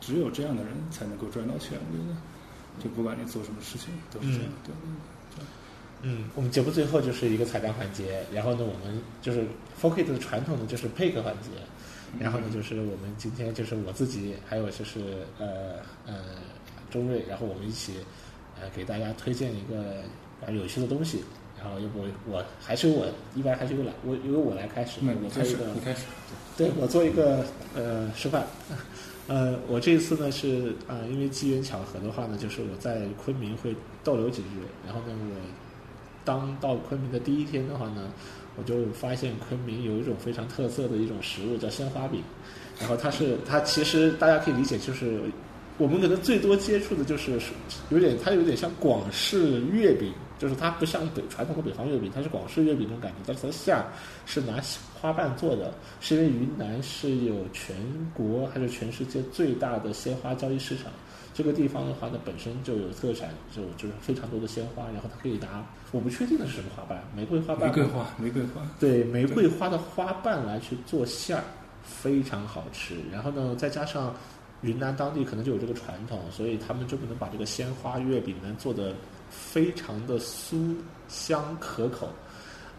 [0.00, 2.16] 只有这样的人才能够赚到钱，我觉得。
[2.82, 4.52] 就不管你做什么事情，都是这样。
[4.66, 5.44] 对。
[6.02, 9.46] 嗯，我们节目最后就是一个彩蛋环节，然后呢，我们就是
[9.76, 11.50] f o c u s 的传统的就是 pick 环节，
[12.18, 16.14] 然后呢，就是我们今天就是我自己，还有就是呃呃
[16.90, 17.94] 钟瑞，然后我们一起
[18.60, 20.02] 呃给大家推荐一个
[20.44, 21.22] 啊有趣的东西，
[21.64, 26.02] 然后要不我还是我一般还是由来我由我来开始，我做一个你开始，
[26.56, 27.42] 对我做一个
[27.74, 28.44] 呃示范，
[29.26, 33.74] 呃我这一次呢是啊因为机缘巧合的话呢，就是我在昆明会
[34.04, 35.40] 逗留几日，然后呢我。
[36.26, 38.10] 当到昆明的第一天的话呢，
[38.56, 42.22] 我就发现昆明有一种非常特色的一种食物叫鲜花饼，
[42.80, 45.20] 然后它是它其实大家可以理解就是
[45.76, 47.38] 我们可能最多接触的就是
[47.90, 53.76] 有点它有点像广式月饼，就是它不像北传统的北方月饼，它是广式月饼那种感觉，但是它馅
[54.26, 54.60] 是拿
[55.00, 57.76] 花瓣做的，是因为云南是有全
[58.12, 60.86] 国还是全世界最大的鲜花交易市场。
[61.32, 67.68] 这个地方的话呢，本身就有特产，就就是非常多的鲜花，然后它可以拿我不确定的是什么花瓣，玫瑰花瓣。
[67.70, 68.62] 玫瑰花，玫瑰花。
[68.78, 71.42] 对，玫瑰花的花瓣来去做馅儿，
[71.82, 72.96] 非常好吃。
[73.10, 74.14] 然后呢，再加上
[74.60, 78.94] 云南当地可能就有这个传统，所以他们就不能把这个鲜花月饼能做的
[79.34, 80.74] 非常的酥
[81.08, 82.08] 香可口。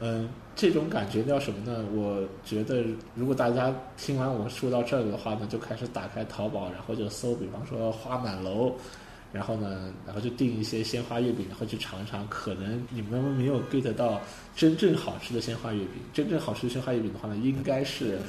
[0.01, 0.27] 嗯，
[0.57, 1.85] 这种感觉叫什么呢？
[1.93, 2.83] 我觉得，
[3.15, 8.73] 如果大家听完我说到这儿的话呢，就开始打开淘宝，然后就搜，比方说花满楼，
[9.31, 12.27] 然后呢，然后就订一些鲜花月饼，然后去尝一尝。
[12.27, 14.19] 可能你们没有 get 到
[14.53, 16.01] 真正好吃的鲜花月饼。
[16.13, 18.19] 真正好吃的鲜花月饼的话呢，应该是，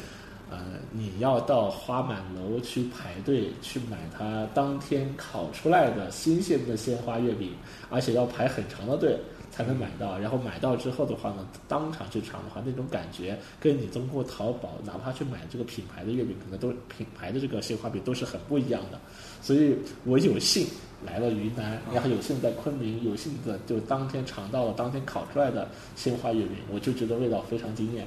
[0.48, 0.58] 呃，
[0.92, 7.52] 你要到花满楼去排队去买它当天烤出来的新鲜的鲜花月饼，
[7.90, 9.18] 而且要排很长的队
[9.50, 10.16] 才能买到。
[10.18, 19.00] 然后买到之后的话呢，当场去尝的话，那种感觉跟你通过淘宝哪怕去买这个品牌的月饼，可能都品牌的这个鲜花饼都是很不一样的。
[19.42, 20.66] 所以我有幸
[21.04, 28.06] 来了云南，然后有幸在昆明，有幸的就当天尝到了当天烤出来的鲜花月饼，我就觉得味道非常惊艳。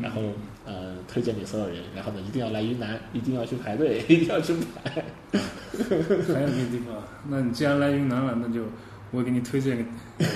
[0.00, 0.20] 然后
[0.66, 5.04] 呃，推荐给所有人，然后呢，一定要来云南， 一定要去排队， 一定要去买。
[5.72, 8.64] 还有一个地方，那你既然来云南了，那就
[9.10, 9.84] 我给你推荐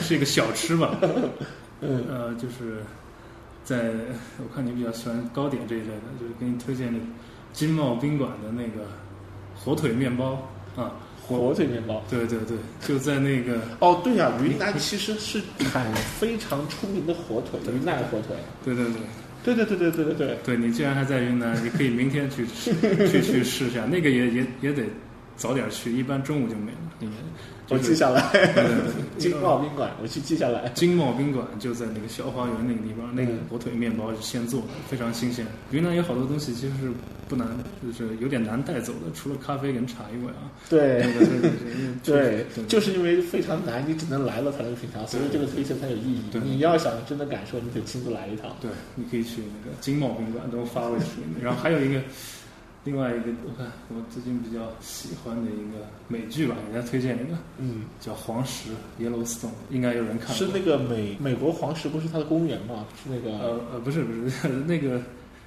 [0.01, 0.99] 是一个小吃吧。
[1.81, 2.83] 嗯呃，就是
[3.63, 3.91] 在
[4.39, 7.05] 我看你比较喜欢糕点这一类的，就是给你推荐那个
[7.53, 8.87] 金茂宾馆的那个
[9.55, 10.93] 火腿面包啊。
[11.27, 12.03] 火腿面包。
[12.11, 12.57] 对对对，
[12.87, 18.37] 就在那个哦，对呀、云南其实是产非常出名的火腿，云南火腿。
[18.63, 18.97] 对对对
[19.45, 20.39] 对对对对对对对。
[20.45, 22.73] 对，你既然还在云南，你可以明天去试
[23.11, 24.83] 去去试一下，那个也也也得
[25.37, 26.79] 早点去，一般中午就没了。
[27.01, 27.17] 应该
[27.75, 28.23] 我记下来。
[29.19, 30.69] 金茂宾馆，我去记下来。
[30.75, 35.47] 金茂宾馆就在那个小花园那个地方，那个嗯火腿面包是现做的，非常新鲜。
[35.71, 36.93] 云南有好多东西其实是
[37.27, 37.49] 不难，
[37.83, 40.53] 就是有点难带走的，除了咖啡跟茶以外啊。
[40.69, 41.51] 对对对对
[42.05, 46.23] 对 对，就是因为非常难，你只能来了才能品尝，所以这个推荐才有意义。
[46.45, 48.55] 你要想真的感受，你得亲自来一趟。
[48.61, 51.07] 对，你可以去那个金茂宾馆都发位去，
[51.43, 52.01] 然后还有一个。
[52.85, 58.71] 另外一个，我看我最近比较喜欢的一个美剧吧，给大家推荐一个，嗯，叫《黄石》
[59.03, 60.35] （Yellowstone），应该有人看过。
[60.37, 62.87] 是那个美美国黄石，不是它的公园吗？
[63.03, 65.01] 是那个呃呃，不是不是， 那个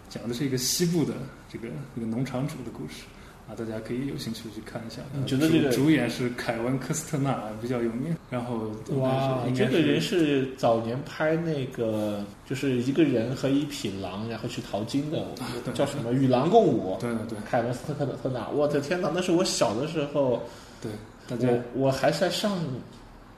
[0.10, 1.14] 讲的是一个西部的
[1.48, 3.04] 这个一个农场主的故事
[3.48, 5.02] 啊，大家可以有兴趣去看一下。
[5.14, 15.26] 你觉得这个主主演是凯文科斯特纳比较有名，然后哇，这个人是早年拍那个，就是一个人和一匹狼，然后去淘金的，
[15.64, 16.96] 对叫什么《与狼共舞》。
[17.00, 19.10] 对对对凯文斯特纳，我的天哪！
[19.16, 20.42] 那是我小的时候，
[20.82, 20.92] 对，
[21.30, 22.60] 大家我我还在上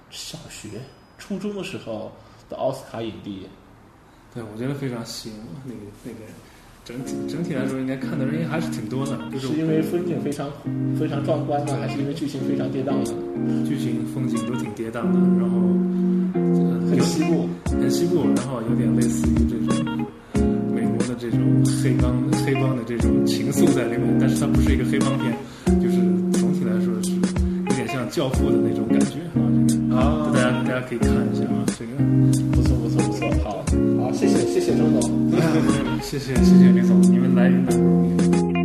[0.10, 0.82] 小学、
[1.20, 2.12] 初中的时候
[2.50, 3.48] 的奥斯卡影帝。
[4.34, 6.20] 对我觉得非常吸引我，那个那个
[6.90, 10.50] 整体整体来说，应该看的人还是挺多的，就是是因为风景非常
[11.00, 13.14] 非常壮观呢，还是因为剧情非常跌宕呢？
[13.64, 15.60] 剧情风景都挺跌宕的，然后
[16.34, 17.48] 呃很西部，
[17.80, 19.86] 很西部，然后有点类似于这种
[20.74, 21.40] 美国的这种
[21.84, 22.12] 黑帮
[22.44, 25.32] 黑帮的这种情愫在里面，但是它不是一个黑帮片，
[25.80, 25.98] 就是
[26.42, 27.14] 总体来说是
[27.70, 29.46] 有点像《教父》的那种感觉啊。
[29.68, 31.92] 这个啊大家大家可以看一下啊，这个
[32.52, 32.76] 不错
[34.20, 35.32] 谢谢谢谢周总。
[36.04, 38.59] 谢谢谢谢李总，你们来云南不容易。